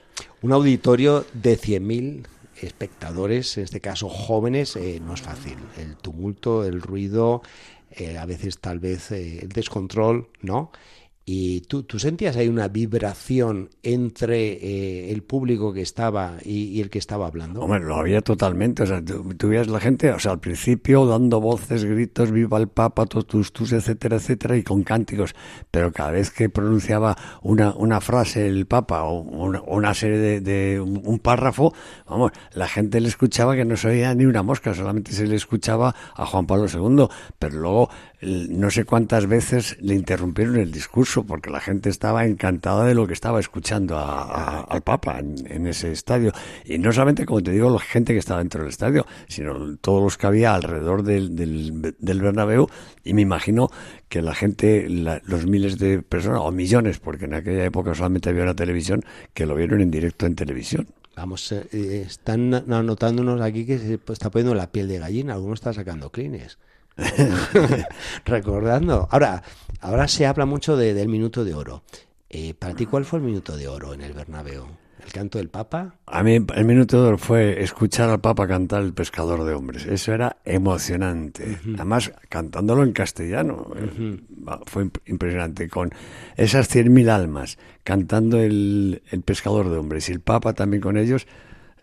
Un 0.43 0.53
auditorio 0.53 1.25
de 1.33 1.59
100.000 1.59 2.27
espectadores, 2.61 3.57
en 3.59 3.65
este 3.65 3.81
caso 3.81 4.09
jóvenes, 4.09 4.77
eh, 4.77 5.01
no 5.05 5.15
es 5.15 5.23
fácil. 5.23 5.57
El 5.79 5.97
tumulto, 5.97 6.65
el 6.65 6.81
ruido, 6.83 7.43
eh, 7.91 8.19
a 8.19 8.27
veces 8.27 8.59
tal 8.59 8.79
vez 8.79 9.11
el 9.11 9.49
descontrol, 9.49 10.29
¿no? 10.43 10.71
¿Y 11.27 11.63
tú, 11.63 11.85
tú 11.85 11.99
sentías 11.99 12.37
ahí 12.37 12.49
una 12.49 12.69
vibración 12.69 13.71
entre 13.83 14.53
eh, 14.53 15.11
el 15.11 15.23
público 15.23 15.73
que 15.73 15.81
estaba 15.81 16.35
y, 16.45 16.83
el 16.83 16.91
que 16.91 16.99
estaba 16.99 17.27
hablando? 17.27 17.63
Hombre, 17.63 17.81
lo 17.81 17.97
había 17.97 18.21
totalmente. 18.21 18.83
O 18.83 18.87
sea, 18.87 19.03
tú, 19.03 19.51
la 19.51 19.81
gente, 19.81 20.11
o 20.11 20.19
sea, 20.19 20.33
al 20.33 20.41
principio 20.41 21.07
dando 21.07 21.41
voces, 21.41 21.87
gritos, 21.87 22.31
viva 22.31 22.59
el 22.59 22.69
Papa, 22.69 23.07
totus, 23.07 23.55
tus, 23.55 23.73
etcétera, 23.73 24.17
etcétera, 24.17 24.59
y 24.59 24.63
con 24.63 24.83
cánticos. 24.83 25.35
Pero 25.71 25.93
cada 25.93 26.11
vez 26.11 26.31
que 26.31 26.51
pronunciaba 26.51 27.17
una, 27.43 27.75
una 27.75 28.03
frase 28.03 28.47
el 28.47 28.67
Papa 28.67 29.05
o 29.05 29.21
una, 29.23 29.95
serie 29.95 30.19
de, 30.19 30.41
de 30.43 30.79
un, 30.79 31.19
párrafo, 31.21 31.73
vamos, 32.07 32.33
la 32.53 32.69
gente 32.69 33.01
le 33.01 33.09
escuchaba 33.09 33.57
que 33.57 33.65
no 33.65 33.79
se 33.79 33.89
oía 33.89 34.15
ni 34.15 34.27
una 34.27 34.43
mosca, 34.43 34.75
solamente 34.75 35.13
se 35.13 35.27
le 35.27 35.37
escuchaba 35.37 35.95
a 36.15 36.27
Juan 36.27 36.47
Pablo 36.47 36.67
II. 36.67 37.07
Pero 37.39 37.59
luego, 37.61 37.91
no 38.25 38.71
sé 38.71 38.85
cuántas 38.85 39.27
veces 39.27 39.77
le 39.81 39.95
interrumpieron 39.95 40.57
el 40.57 40.73
discurso 40.73 41.25
porque 41.25 41.51
la 41.51 41.61
gente 41.61 41.91
estaba 41.91 42.25
encantada 42.25 42.85
de 42.85 42.95
lo 42.95 43.07
que 43.07 43.13
estaba 43.13 43.41
escuchando 43.41 43.99
al 43.99 44.83
Papa 44.83 45.19
en, 45.19 45.67
ese 45.67 45.93
estadio. 45.93 46.33
Y 46.65 46.79
no 46.79 46.93
solamente, 46.93 47.27
como 47.27 47.43
te 47.43 47.51
digo, 47.51 47.71
la 47.71 47.81
gente 47.81 48.13
que 48.13 48.19
estaba 48.19 48.41
dentro 48.41 48.63
del 48.63 48.71
estadio, 48.71 49.07
sino 49.29 49.77
todos 49.79 50.03
los 50.03 50.17
que 50.17 50.27
había 50.27 50.55
alrededor 50.55 51.03
del, 51.03 51.37
del, 51.37 52.21
Bernabéu. 52.21 52.69
Y 53.05 53.15
me 53.15 53.23
imagino 53.23 53.71
que 54.09 54.23
la 54.23 54.35
gente, 54.35 54.89
los 54.89 55.47
miles 55.47 55.79
de 55.79 56.03
personas, 56.03 56.41
o 56.43 56.51
millones, 56.51 56.99
porque 56.99 57.27
en 57.27 57.35
aquella 57.35 57.65
época 57.65 57.95
solamente 57.95 58.31
había 58.31 58.45
una 58.45 58.55
televisión, 58.55 59.03
que 59.35 59.47
lo 59.47 59.55
vieron 59.55 59.81
en 59.81 59.91
directo 59.91 60.27
en 60.27 60.35
televisión. 60.35 60.87
Vamos, 61.17 61.53
eh, 61.53 61.67
eh, 61.73 62.05
están 62.07 62.55
anotándonos 62.55 63.41
aquí 63.41 63.65
que 63.67 63.79
se 63.79 64.01
está 64.13 64.31
poniendo 64.31 64.55
la 64.55 64.73
piel 64.73 64.89
de 64.89 64.99
gallina, 64.99 65.35
alguno 65.35 65.55
está 65.55 65.73
sacando 65.73 66.11
clines. 66.11 66.59
Recordando. 68.25 69.09
Ahora, 69.11 69.43
ahora 69.81 70.09
se 70.09 70.27
habla 70.27 70.47
mucho 70.47 70.77
de, 70.77 70.95
del 70.95 71.09
minuto 71.09 71.45
de 71.45 71.55
oro. 71.55 71.83
Eh, 72.31 72.55
¿Para 72.55 72.75
ti 72.75 72.87
cuál 72.87 73.05
fue 73.05 73.19
el 73.21 73.25
minuto 73.25 73.57
de 73.57 73.69
oro 73.69 73.95
en 73.95 74.03
el 74.03 74.13
Bernabéu? 74.13 74.67
¿El 75.05 75.13
canto 75.13 75.39
del 75.39 75.51
Papa? 75.51 75.97
A 76.07 76.23
mí 76.23 76.39
el 76.55 76.65
minuto 76.65 77.01
de 77.01 77.09
oro 77.09 77.19
fue 77.19 77.63
escuchar 77.63 78.09
al 78.09 78.21
Papa 78.21 78.49
cantar 78.49 78.83
El 78.83 78.95
pescador 78.95 79.45
de 79.45 79.53
hombres. 79.53 79.85
Eso 79.85 80.15
era 80.15 80.39
emocionante. 80.45 81.59
Además, 81.75 82.11
cantándolo 82.31 82.83
en 82.83 82.93
castellano. 82.93 83.71
Eh, 83.77 84.21
fue 84.65 84.89
impresionante. 85.07 85.69
Con 85.69 85.91
esas 86.37 86.75
100.000 86.75 87.11
almas 87.11 87.59
cantando 87.83 88.41
el, 88.41 89.03
el 89.11 89.23
pescador 89.23 89.69
de 89.69 89.77
hombres 89.77 90.09
y 90.09 90.13
el 90.13 90.21
Papa 90.21 90.55
también 90.55 90.81
con 90.81 90.97
ellos 90.97 91.27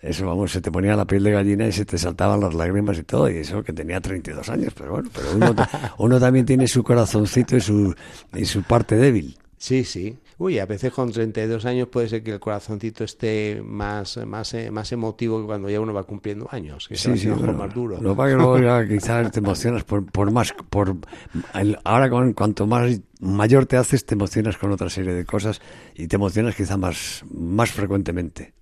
eso, 0.01 0.25
vamos, 0.25 0.51
se 0.51 0.61
te 0.61 0.71
ponía 0.71 0.95
la 0.95 1.05
piel 1.05 1.23
de 1.23 1.31
gallina 1.31 1.67
y 1.67 1.71
se 1.71 1.85
te 1.85 1.97
saltaban 1.97 2.39
las 2.39 2.55
lágrimas 2.55 2.97
y 2.97 3.03
todo, 3.03 3.29
y 3.29 3.37
eso 3.37 3.63
que 3.63 3.71
tenía 3.71 4.01
32 4.01 4.49
años, 4.49 4.73
pero 4.75 4.93
bueno, 4.93 5.09
pero 5.13 5.27
uno, 5.35 5.55
uno 5.99 6.19
también 6.19 6.45
tiene 6.45 6.67
su 6.67 6.83
corazoncito 6.83 7.55
y 7.55 7.61
su, 7.61 7.95
y 8.33 8.45
su 8.45 8.63
parte 8.63 8.95
débil. 8.95 9.37
Sí, 9.61 9.83
sí. 9.83 10.17
Uy, 10.39 10.57
a 10.57 10.65
veces 10.65 10.91
con 10.91 11.11
32 11.11 11.65
años 11.65 11.87
puede 11.87 12.09
ser 12.09 12.23
que 12.23 12.31
el 12.31 12.39
corazoncito 12.39 13.03
esté 13.03 13.61
más, 13.63 14.17
más, 14.25 14.55
eh, 14.55 14.71
más 14.71 14.91
emotivo 14.91 15.39
que 15.39 15.45
cuando 15.45 15.69
ya 15.69 15.79
uno 15.79 15.93
va 15.93 16.01
cumpliendo 16.01 16.47
años, 16.49 16.87
que 16.87 16.95
sí, 16.95 17.15
sí, 17.15 17.27
más 17.27 17.71
duro. 17.71 18.01
Lo 18.01 18.17
que 18.17 18.33
luego 18.33 18.57
ya 18.57 18.83
quizás 18.89 19.31
te 19.31 19.37
emocionas 19.37 19.83
por, 19.83 20.03
por 20.03 20.31
más, 20.31 20.55
por 20.71 20.95
ahora 21.83 22.09
con 22.09 22.33
cuanto 22.33 22.65
más 22.65 22.99
mayor 23.19 23.67
te 23.67 23.77
haces, 23.77 24.03
te 24.03 24.15
emocionas 24.15 24.57
con 24.57 24.71
otra 24.71 24.89
serie 24.89 25.13
de 25.13 25.25
cosas 25.25 25.61
y 25.93 26.07
te 26.07 26.15
emocionas 26.15 26.55
quizá 26.55 26.75
más, 26.75 27.23
más 27.31 27.69
frecuentemente. 27.69 28.55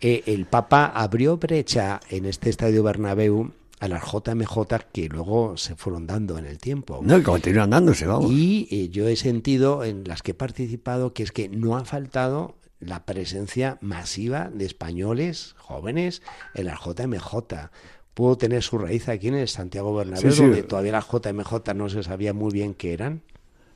Eh, 0.00 0.22
el 0.26 0.46
Papa 0.46 0.86
abrió 0.86 1.36
brecha 1.36 2.00
en 2.08 2.24
este 2.24 2.50
estadio 2.50 2.82
Bernabéu 2.82 3.52
a 3.80 3.88
las 3.88 4.02
JMJ 4.04 4.58
que 4.92 5.08
luego 5.08 5.56
se 5.56 5.74
fueron 5.74 6.06
dando 6.06 6.38
en 6.38 6.46
el 6.46 6.58
tiempo. 6.58 7.00
No, 7.02 7.18
y 7.18 7.22
continúan 7.22 7.70
dándose, 7.70 8.06
vamos. 8.06 8.30
Y 8.30 8.68
eh, 8.70 8.88
yo 8.90 9.08
he 9.08 9.16
sentido 9.16 9.84
en 9.84 10.04
las 10.04 10.22
que 10.22 10.32
he 10.32 10.34
participado 10.34 11.12
que 11.12 11.22
es 11.22 11.32
que 11.32 11.48
no 11.48 11.76
ha 11.76 11.84
faltado 11.84 12.56
la 12.78 13.04
presencia 13.04 13.78
masiva 13.80 14.50
de 14.52 14.64
españoles 14.64 15.54
jóvenes 15.58 16.22
en 16.54 16.66
las 16.66 16.80
JMJ 16.80 17.70
pudo 18.14 18.36
tener 18.36 18.62
su 18.62 18.78
raíz 18.78 19.08
aquí 19.08 19.28
en 19.28 19.34
el 19.34 19.48
Santiago 19.48 19.94
Bernabéu, 19.94 20.34
donde 20.34 20.62
todavía 20.62 20.92
las 20.92 21.06
JMJ 21.06 21.74
no 21.74 21.88
se 21.88 22.02
sabía 22.02 22.32
muy 22.32 22.52
bien 22.52 22.74
qué 22.74 22.92
eran. 22.92 23.22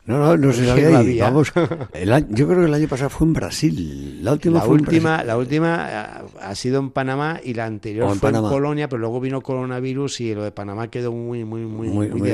No, 0.07 0.19
no, 0.19 0.37
no 0.37 0.53
se 0.53 0.67
sabía. 0.67 1.25
Vamos, 1.25 1.51
yo 2.29 2.47
creo 2.47 2.61
que 2.61 2.67
el 2.67 2.75
año 2.75 2.89
pasado 2.89 3.09
fue 3.09 3.27
en 3.27 3.33
Brasil. 3.33 4.23
La 4.23 4.33
última 4.33 4.59
la 4.59 4.67
última, 4.67 5.25
La 5.25 5.39
última 5.39 5.89
eh, 5.91 6.27
ha 6.43 6.55
sido 6.55 6.79
en 6.79 6.91
Panamá 6.91 7.41
y 7.43 7.55
la 7.55 7.65
anterior 7.65 8.15
fue 8.17 8.29
en 8.29 8.43
Polonia, 8.43 8.87
pero 8.87 9.01
luego 9.01 9.19
vino 9.19 9.41
coronavirus 9.41 10.21
y 10.21 10.35
lo 10.35 10.45
de 10.45 10.51
Panamá 10.51 10.89
quedó 10.89 11.11
muy, 11.13 11.45
muy, 11.45 11.63
muy, 11.63 11.89
muy, 11.89 12.31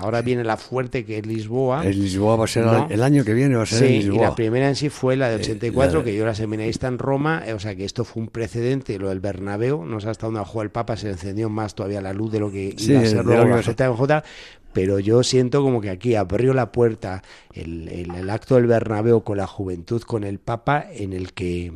Ahora 0.00 0.22
viene 0.22 0.44
la 0.44 0.56
fuerte 0.56 1.04
que 1.04 1.18
es 1.18 1.26
Lisboa. 1.26 1.84
El 1.84 2.00
Lisboa 2.00 2.36
va 2.36 2.44
a 2.44 2.48
ser 2.48 2.66
el 2.88 3.02
año 3.02 3.22
que 3.22 3.34
viene, 3.34 3.54
va 3.54 3.64
a 3.64 3.66
ser 3.66 3.86
sí, 3.86 3.98
Lisboa. 3.98 4.16
Y 4.16 4.20
la 4.20 4.34
primera 4.34 4.68
en 4.68 4.76
sí 4.76 4.88
fue 4.88 5.16
la 5.16 5.28
de 5.28 5.36
84, 5.36 6.00
eh, 6.00 6.04
que 6.04 6.14
yo 6.14 6.22
era 6.22 6.34
seminarista 6.34 6.88
en 6.88 6.98
Roma, 6.98 7.42
eh, 7.46 7.52
o 7.52 7.58
sea 7.58 7.74
que 7.74 7.84
esto 7.84 8.04
fue 8.04 8.22
un 8.22 8.28
precedente, 8.28 8.98
lo 8.98 9.10
del 9.10 9.20
Bernabéu, 9.20 9.84
no 9.84 10.00
sé 10.00 10.08
hasta 10.08 10.26
dónde 10.26 10.40
jugó 10.40 10.62
el 10.62 10.70
Papa, 10.70 10.96
se 10.96 11.10
encendió 11.10 11.50
más 11.50 11.74
todavía 11.74 12.00
la 12.00 12.14
luz 12.14 12.32
de 12.32 12.40
lo 12.40 12.50
que 12.50 12.74
iba 12.78 13.00
a 13.00 13.04
ser 13.04 13.24
luego 13.24 13.44
la 13.44 13.60
JMJ, 13.60 14.22
pero 14.72 14.98
yo 14.98 15.22
siento 15.22 15.62
como 15.62 15.80
que 15.80 15.90
aquí 15.90 16.14
abrió 16.14 16.54
la 16.54 16.72
puerta 16.72 17.22
el, 17.52 17.88
el, 17.88 18.30
acto 18.30 18.54
del 18.54 18.66
Bernabéu 18.66 19.22
con 19.22 19.38
la 19.38 19.46
juventud, 19.46 20.02
con 20.02 20.24
el 20.24 20.38
Papa, 20.38 20.86
en 20.90 21.12
el 21.12 21.32
que, 21.32 21.72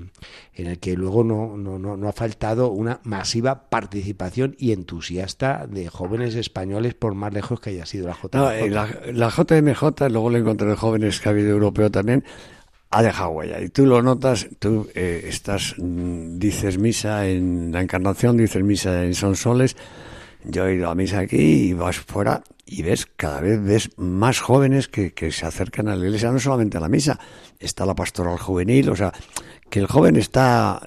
en 0.54 0.66
el 0.66 0.78
que 0.78 0.94
luego 0.94 1.24
no, 1.24 1.56
no, 1.56 1.78
no, 1.78 2.08
ha 2.08 2.12
faltado 2.12 2.70
una 2.70 3.00
masiva 3.02 3.68
participación 3.68 4.54
y 4.58 4.72
entusiasta 4.72 5.66
de 5.66 5.88
jóvenes 5.88 6.34
españoles, 6.36 6.94
por 6.94 7.14
más 7.14 7.32
lejos 7.32 7.60
que 7.60 7.70
haya 7.70 7.86
sido 7.86 8.06
la 8.06 8.14
JMJ. 8.14 8.52
Eh, 8.52 8.70
la, 8.70 8.88
la, 9.12 9.28
JMJ, 9.28 10.08
luego 10.10 10.30
lo 10.30 10.38
encontré 10.38 10.68
de 10.68 10.76
jóvenes 10.76 11.20
que 11.20 11.28
ha 11.28 11.32
habido 11.32 11.50
europeo 11.50 11.90
también, 11.90 12.24
ha 12.90 13.02
dejado 13.02 13.30
huella. 13.30 13.60
Y 13.60 13.68
tú 13.68 13.86
lo 13.86 14.02
notas, 14.02 14.46
tú 14.60 14.88
eh, 14.94 15.24
estás, 15.26 15.74
mm, 15.78 16.38
dices 16.38 16.78
misa 16.78 17.26
en 17.26 17.72
la 17.72 17.82
Encarnación, 17.82 18.36
dices 18.36 18.62
misa 18.62 19.04
en 19.04 19.14
Sonsoles, 19.14 19.76
yo 20.44 20.66
he 20.66 20.74
ido 20.74 20.88
a 20.90 20.94
misa 20.94 21.20
aquí 21.20 21.36
y 21.36 21.72
vas 21.72 21.98
fuera 21.98 22.42
y 22.66 22.82
ves, 22.82 23.06
cada 23.16 23.40
vez 23.40 23.62
ves 23.62 23.90
más 23.98 24.40
jóvenes 24.40 24.88
que, 24.88 25.12
que, 25.12 25.30
se 25.30 25.46
acercan 25.46 25.88
a 25.88 25.96
la 25.96 26.04
iglesia, 26.06 26.32
no 26.32 26.40
solamente 26.40 26.78
a 26.78 26.80
la 26.80 26.88
misa, 26.88 27.18
está 27.58 27.84
la 27.84 27.94
pastoral 27.94 28.38
juvenil, 28.38 28.88
o 28.88 28.96
sea, 28.96 29.12
que 29.74 29.80
el 29.80 29.86
joven 29.86 30.16
está, 30.16 30.80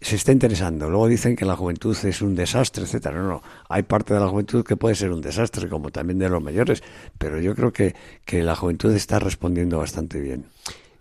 se 0.00 0.16
está 0.16 0.32
interesando. 0.32 0.88
Luego 0.88 1.08
dicen 1.08 1.34
que 1.34 1.44
la 1.44 1.56
juventud 1.56 1.96
es 2.04 2.22
un 2.22 2.34
desastre, 2.34 2.84
etcétera. 2.84 3.16
No, 3.16 3.28
no, 3.28 3.42
hay 3.68 3.82
parte 3.82 4.14
de 4.14 4.20
la 4.20 4.28
juventud 4.28 4.64
que 4.64 4.76
puede 4.76 4.94
ser 4.94 5.10
un 5.10 5.20
desastre, 5.20 5.68
como 5.68 5.90
también 5.90 6.18
de 6.18 6.28
los 6.28 6.42
mayores, 6.42 6.82
pero 7.18 7.40
yo 7.40 7.54
creo 7.54 7.72
que, 7.72 7.94
que 8.24 8.42
la 8.42 8.54
juventud 8.54 8.94
está 8.94 9.18
respondiendo 9.18 9.78
bastante 9.78 10.20
bien. 10.20 10.46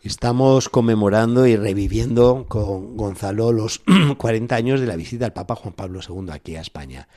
Estamos 0.01 0.69
conmemorando 0.69 1.47
y 1.47 1.55
reviviendo 1.55 2.45
con 2.47 2.97
Gonzalo 2.97 3.51
los 3.51 3.81
40 4.17 4.55
años 4.55 4.79
de 4.79 4.87
la 4.87 4.95
visita 4.95 5.25
al 5.25 5.33
Papa 5.33 5.55
Juan 5.55 5.73
Pablo 5.73 5.99
II 6.07 6.31
aquí 6.31 6.55
a 6.55 6.61
España. 6.61 7.07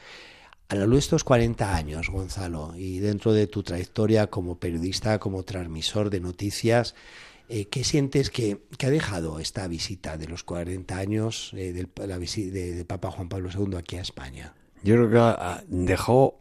A 0.70 0.76
la 0.76 0.86
luz 0.86 0.94
de 0.94 1.00
estos 1.00 1.24
40 1.24 1.74
años, 1.74 2.10
Gonzalo, 2.10 2.74
y 2.76 3.00
dentro 3.00 3.32
de 3.32 3.48
tu 3.48 3.64
trayectoria 3.64 4.28
como 4.28 4.60
periodista, 4.60 5.18
como 5.18 5.42
transmisor 5.42 6.10
de 6.10 6.20
noticias, 6.20 6.94
eh, 7.48 7.64
¿qué 7.64 7.82
sientes 7.82 8.30
que, 8.30 8.60
ha 8.80 8.88
dejado 8.88 9.40
esta 9.40 9.66
visita 9.66 10.16
de 10.16 10.28
los 10.28 10.44
40 10.44 10.96
años 10.96 11.50
eh, 11.56 11.88
la 11.96 12.18
de, 12.20 12.84
Papa 12.86 13.10
Juan 13.10 13.28
Pablo 13.28 13.50
II 13.52 13.78
aquí 13.78 13.96
a 13.96 14.02
España? 14.02 14.54
Yo 14.84 14.94
creo 14.94 15.10
que 15.10 15.64
dejó 15.66 16.38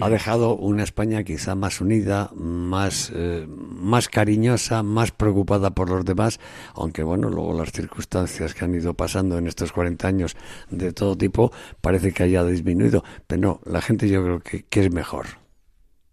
ha 0.00 0.08
dejado 0.08 0.56
una 0.56 0.82
España 0.82 1.22
quizá 1.24 1.54
más 1.54 1.80
unida, 1.80 2.30
más, 2.34 3.12
eh, 3.14 3.46
más 3.48 4.08
cariñosa, 4.08 4.82
más 4.82 5.10
preocupada 5.10 5.70
por 5.70 5.88
los 5.90 6.04
demás, 6.04 6.40
aunque 6.74 7.02
bueno, 7.02 7.30
luego 7.30 7.52
las 7.54 7.72
circunstancias 7.72 8.54
que 8.54 8.64
han 8.64 8.74
ido 8.74 8.94
pasando 8.94 9.38
en 9.38 9.46
estos 9.46 9.72
40 9.72 10.08
años 10.08 10.36
de 10.70 10.92
todo 10.92 11.16
tipo 11.16 11.52
parece 11.80 12.12
que 12.12 12.22
haya 12.22 12.44
disminuido, 12.44 13.04
pero 13.26 13.40
no, 13.40 13.60
la 13.64 13.80
gente 13.80 14.08
yo 14.08 14.22
creo 14.22 14.40
que, 14.40 14.64
que 14.64 14.84
es 14.84 14.92
mejor. 14.92 15.26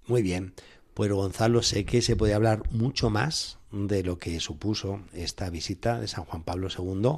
Muy 0.07 0.21
bien, 0.21 0.53
pues 0.95 1.11
Gonzalo, 1.11 1.61
sé 1.61 1.85
que 1.85 2.01
se 2.01 2.15
puede 2.15 2.33
hablar 2.33 2.63
mucho 2.71 3.11
más 3.11 3.59
de 3.71 4.01
lo 4.01 4.17
que 4.17 4.39
supuso 4.39 5.01
esta 5.13 5.49
visita 5.49 5.99
de 5.99 6.07
San 6.07 6.23
Juan 6.23 6.43
Pablo 6.43 6.69
II 6.75 7.17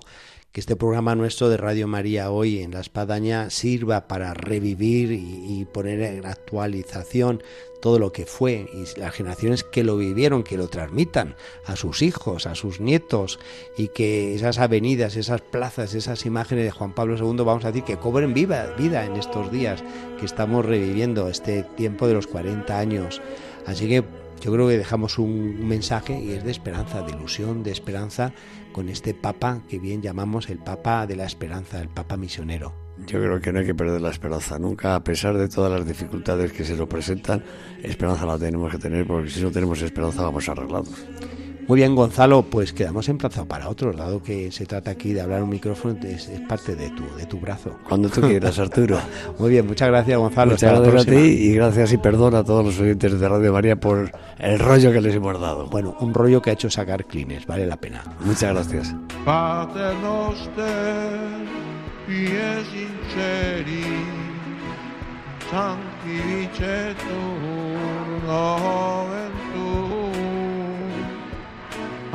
que 0.52 0.62
este 0.62 0.76
programa 0.76 1.14
nuestro 1.14 1.50
de 1.50 1.58
Radio 1.58 1.88
María 1.88 2.32
hoy 2.32 2.62
en 2.62 2.72
la 2.72 2.80
Espadaña 2.80 3.52
sirva 3.52 4.08
para 4.08 4.34
revivir 4.34 5.12
y, 5.12 5.66
poner 5.72 6.02
en 6.02 6.26
actualización 6.26 7.44
todo 7.80 8.00
lo 8.00 8.12
que 8.12 8.26
fue 8.26 8.68
y 8.74 9.00
las 9.00 9.14
generaciones 9.14 9.64
que 9.64 9.84
lo 9.84 9.98
vivieron, 9.98 10.44
que 10.44 10.58
lo 10.58 10.68
transmitan 10.68 11.36
a 11.68 11.76
sus 11.76 12.02
hijos, 12.02 12.48
a 12.48 12.56
sus 12.56 12.80
nietos 12.80 13.40
y 13.78 13.90
que 13.90 14.34
esas 14.34 14.58
avenidas, 14.58 15.16
esas 15.16 15.42
plazas, 15.42 15.94
esas 15.94 16.26
imágenes 16.26 16.66
de 16.66 16.72
Juan 16.72 16.96
Pablo 16.96 17.18
II, 17.18 17.44
vamos 17.44 17.66
a 17.66 17.68
decir, 17.68 17.84
que 17.84 17.98
cobren 17.98 18.34
vida 18.34 19.06
en 19.06 19.16
estos 19.16 19.52
días 19.52 19.84
que 20.20 20.26
estamos 20.26 20.66
reviviendo 20.66 21.28
este 21.28 21.62
tiempo 21.76 22.08
de 22.08 22.16
los 22.16 22.26
40 22.26 22.80
años. 22.80 23.22
Así 23.68 23.88
que 23.88 24.04
yo 24.42 24.52
creo 24.54 24.68
que 24.68 24.78
dejamos 24.78 25.20
un 25.20 25.68
mensaje 25.68 26.20
y 26.20 26.32
es 26.32 26.44
de 26.44 26.52
esperanza, 26.52 27.02
de 27.02 27.12
ilusión, 27.12 27.64
de 27.64 27.72
esperanza 27.72 28.32
con 28.72 28.88
este 28.90 29.14
Papa 29.14 29.62
que 29.70 29.78
bien 29.78 30.02
llamamos 30.02 30.50
el 30.50 30.58
Papa 30.58 31.06
de 31.06 31.16
la 31.16 31.26
Esperanza, 31.26 31.82
el 31.82 31.90
Papa 31.90 32.16
misionero. 32.16 32.74
Yo 33.06 33.20
creo 33.20 33.42
que 33.42 33.52
no 33.52 33.60
hay 33.60 33.66
que 33.66 33.76
perder 33.76 34.02
la 34.02 34.10
esperanza 34.10 34.58
nunca, 34.58 34.96
a 34.96 35.04
pesar 35.04 35.38
de 35.38 35.50
todas 35.50 35.72
las 35.72 35.88
dificultades 35.88 36.52
que 36.52 36.64
se 36.64 36.76
nos 36.76 36.88
presentan, 36.88 37.44
esperanza 37.84 38.26
la 38.26 38.40
tenemos 38.40 38.72
que 38.72 38.78
tener 38.80 39.06
porque 39.06 39.30
si 39.30 39.42
no 39.42 39.52
tenemos 39.52 39.82
esperanza 39.82 40.24
vamos 40.24 40.48
arreglados. 40.50 41.06
Muy 41.68 41.80
bien, 41.80 41.96
Gonzalo, 41.96 42.44
pues 42.44 42.72
quedamos 42.72 43.10
emplazados 43.10 43.48
para 43.48 43.68
otros, 43.68 43.98
dado 43.98 44.24
que 44.24 44.52
se 44.54 44.66
trata 44.66 44.92
aquí 44.92 45.12
de 45.12 45.20
hablar 45.20 45.44
un 45.44 45.50
micrófono, 45.50 45.98
es, 46.04 46.30
parte 46.48 46.76
de 46.76 46.90
tu, 46.92 47.04
de 47.18 47.26
tu 47.26 47.40
brazo. 47.40 47.78
Cuando 47.88 48.08
tú 48.08 48.22
quieras, 48.22 48.58
Arturo. 48.68 48.98
Muy 49.38 49.50
bien, 49.50 49.68
muchas 49.68 49.90
gracias, 49.90 50.18
Gonzalo. 50.18 50.52
Muchas 50.52 50.80
gracias 50.80 51.08
a 51.08 51.10
ti 51.10 51.18
y 51.18 51.54
gracias 51.56 51.92
y 51.92 51.98
perdón 51.98 52.36
a 52.36 52.44
todos 52.46 52.66
los 52.66 52.80
oyentes 52.80 53.20
de 53.20 53.28
Radio 53.28 53.52
María 53.52 53.76
por 53.78 54.12
el 54.40 54.60
rollo 54.60 54.94
que 54.94 55.02
les 55.02 55.16
hemos 55.16 55.40
dado. 55.42 55.68
Bueno, 55.68 55.98
un 56.00 56.14
rollo 56.14 56.42
que 56.42 56.52
ha 56.52 56.54
hecho 56.54 56.70
sacar 56.70 57.04
clines, 57.04 57.46
vale 57.46 57.66
la 57.66 57.76
pena. 57.76 58.02
Muchas 58.22 58.54
gracias. 58.54 58.96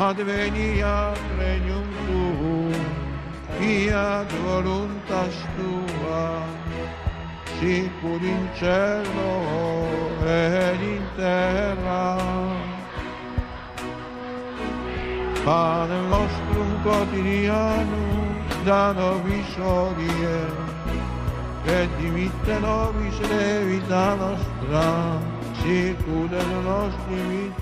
Adveniat 0.02 1.18
regnum 1.38 1.88
tuum, 2.06 2.74
fiat 3.56 4.30
voluntas 4.46 5.36
tua, 5.56 6.24
sicur 7.58 8.22
in 8.34 8.44
cielo 8.58 9.32
ed 10.26 10.80
in 10.94 11.04
terra. 11.16 12.06
Pane 15.44 15.98
nostrum 16.10 16.70
quotidianum 16.84 18.28
da 18.66 18.92
nobis 18.92 19.52
odie, 19.58 20.40
et 21.78 21.90
dimitte 21.98 22.56
nobis 22.66 23.16
levita 23.30 24.06
nostra, 24.22 24.86
sicur 25.62 26.30
et 26.40 26.50
nostri 26.66 27.20
vittimus, 27.30 27.61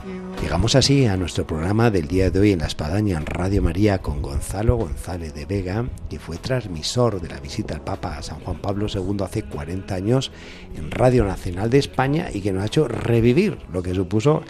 Llegamos 0.50 0.74
así 0.74 1.06
a 1.06 1.16
nuestro 1.16 1.46
programa 1.46 1.92
del 1.92 2.08
día 2.08 2.28
de 2.32 2.40
hoy 2.40 2.50
en 2.50 2.58
la 2.58 2.66
Espadaña 2.66 3.16
en 3.16 3.24
Radio 3.24 3.62
María 3.62 3.98
con 3.98 4.20
Gonzalo 4.20 4.74
González 4.74 5.32
de 5.32 5.46
Vega, 5.46 5.88
que 6.08 6.18
fue 6.18 6.38
transmisor 6.38 7.20
de 7.20 7.28
la 7.28 7.38
visita 7.38 7.76
al 7.76 7.84
Papa 7.84 8.18
a 8.18 8.22
San 8.24 8.40
Juan 8.40 8.58
Pablo 8.58 8.88
II 8.92 9.22
hace 9.22 9.44
40 9.44 9.94
años 9.94 10.32
en 10.74 10.90
Radio 10.90 11.24
Nacional 11.24 11.70
de 11.70 11.78
España 11.78 12.30
y 12.34 12.40
que 12.40 12.52
nos 12.52 12.64
ha 12.64 12.66
hecho 12.66 12.88
revivir 12.88 13.58
lo 13.72 13.80
que 13.84 13.94
supuso 13.94 14.42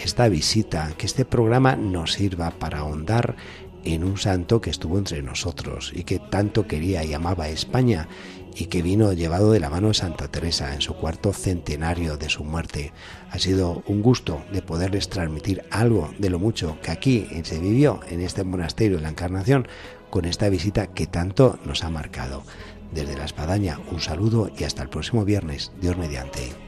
esta 0.00 0.28
visita, 0.28 0.92
que 0.96 1.06
este 1.06 1.24
programa 1.24 1.74
nos 1.74 2.12
sirva 2.12 2.52
para 2.52 2.78
ahondar 2.78 3.34
en 3.82 4.04
un 4.04 4.16
santo 4.16 4.60
que 4.60 4.70
estuvo 4.70 4.96
entre 4.96 5.22
nosotros 5.22 5.92
y 5.92 6.04
que 6.04 6.20
tanto 6.20 6.68
quería 6.68 7.02
y 7.02 7.14
amaba 7.14 7.44
a 7.44 7.48
España 7.48 8.06
y 8.54 8.66
que 8.66 8.82
vino 8.82 9.12
llevado 9.12 9.52
de 9.52 9.60
la 9.60 9.70
mano 9.70 9.88
de 9.88 9.94
Santa 9.94 10.28
Teresa 10.28 10.74
en 10.74 10.80
su 10.80 10.94
cuarto 10.94 11.32
centenario 11.32 12.16
de 12.16 12.28
su 12.28 12.44
muerte. 12.44 12.92
Ha 13.30 13.38
sido 13.38 13.82
un 13.86 14.02
gusto 14.02 14.42
de 14.52 14.62
poderles 14.62 15.08
transmitir 15.08 15.64
algo 15.70 16.12
de 16.18 16.30
lo 16.30 16.38
mucho 16.38 16.78
que 16.82 16.90
aquí 16.90 17.26
se 17.44 17.58
vivió 17.58 18.00
en 18.08 18.20
este 18.20 18.44
monasterio 18.44 18.96
de 18.96 19.02
la 19.02 19.10
Encarnación 19.10 19.68
con 20.10 20.24
esta 20.24 20.48
visita 20.48 20.88
que 20.88 21.06
tanto 21.06 21.58
nos 21.64 21.84
ha 21.84 21.90
marcado. 21.90 22.42
Desde 22.92 23.16
la 23.16 23.24
espadaña, 23.24 23.78
un 23.90 24.00
saludo 24.00 24.50
y 24.56 24.64
hasta 24.64 24.82
el 24.82 24.88
próximo 24.88 25.24
viernes, 25.24 25.72
Dios 25.80 25.96
mediante. 25.96 26.67